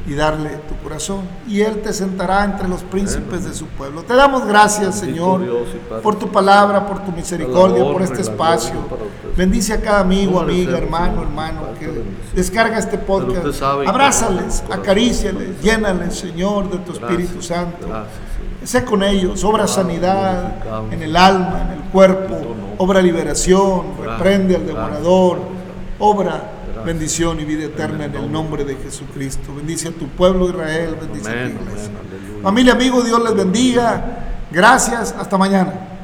y 0.07 0.13
darle 0.13 0.49
tu 0.69 0.75
corazón. 0.81 1.21
Y 1.47 1.61
Él 1.61 1.81
te 1.81 1.91
sentará 1.91 2.45
entre 2.45 2.67
los 2.67 2.81
príncipes 2.83 3.43
de 3.43 3.53
su 3.53 3.65
pueblo. 3.67 4.03
Te 4.03 4.15
damos 4.15 4.47
gracias, 4.47 4.99
Señor, 4.99 5.41
por 6.01 6.17
tu 6.17 6.31
palabra, 6.31 6.87
por 6.87 7.03
tu 7.03 7.11
misericordia, 7.11 7.83
por 7.83 8.01
este 8.01 8.21
espacio. 8.21 8.75
Bendice 9.35 9.73
a 9.73 9.81
cada 9.81 9.99
amigo, 9.99 10.39
amiga, 10.39 10.77
hermano, 10.77 11.21
hermano, 11.21 11.61
que 11.77 12.03
descarga 12.33 12.79
este 12.79 12.97
podcast. 12.97 13.61
Abrázales, 13.61 14.63
acaríciales, 14.71 15.61
llénales, 15.61 16.15
Señor, 16.15 16.71
de 16.71 16.77
tu 16.79 16.93
Espíritu 16.93 17.41
Santo. 17.41 17.87
Sé 18.63 18.83
con 18.83 19.03
ellos, 19.03 19.43
obra 19.43 19.67
sanidad 19.67 20.55
en 20.91 21.03
el 21.03 21.15
alma, 21.15 21.67
en 21.67 21.83
el 21.83 21.89
cuerpo, 21.89 22.37
obra 22.77 23.01
liberación, 23.01 23.97
reprende 24.01 24.55
al 24.55 24.65
devorador, 24.65 25.39
obra. 25.99 26.53
Bendición 26.88 27.39
y 27.39 27.45
vida 27.45 27.65
eterna 27.65 28.05
en 28.05 28.15
el 28.15 28.31
nombre 28.31 28.63
de 28.63 28.75
Jesucristo. 28.77 29.53
Bendice 29.53 29.89
a 29.89 29.91
tu 29.91 30.07
pueblo 30.07 30.49
Israel, 30.49 30.95
bendice 30.99 31.29
a 31.29 31.33
tu 31.33 31.63
iglesia. 31.63 31.91
Familia, 32.41 32.73
amigos, 32.73 33.05
Dios 33.05 33.21
les 33.23 33.35
bendiga. 33.35 34.45
Gracias, 34.49 35.13
hasta 35.19 35.38
mañana. 35.38 35.96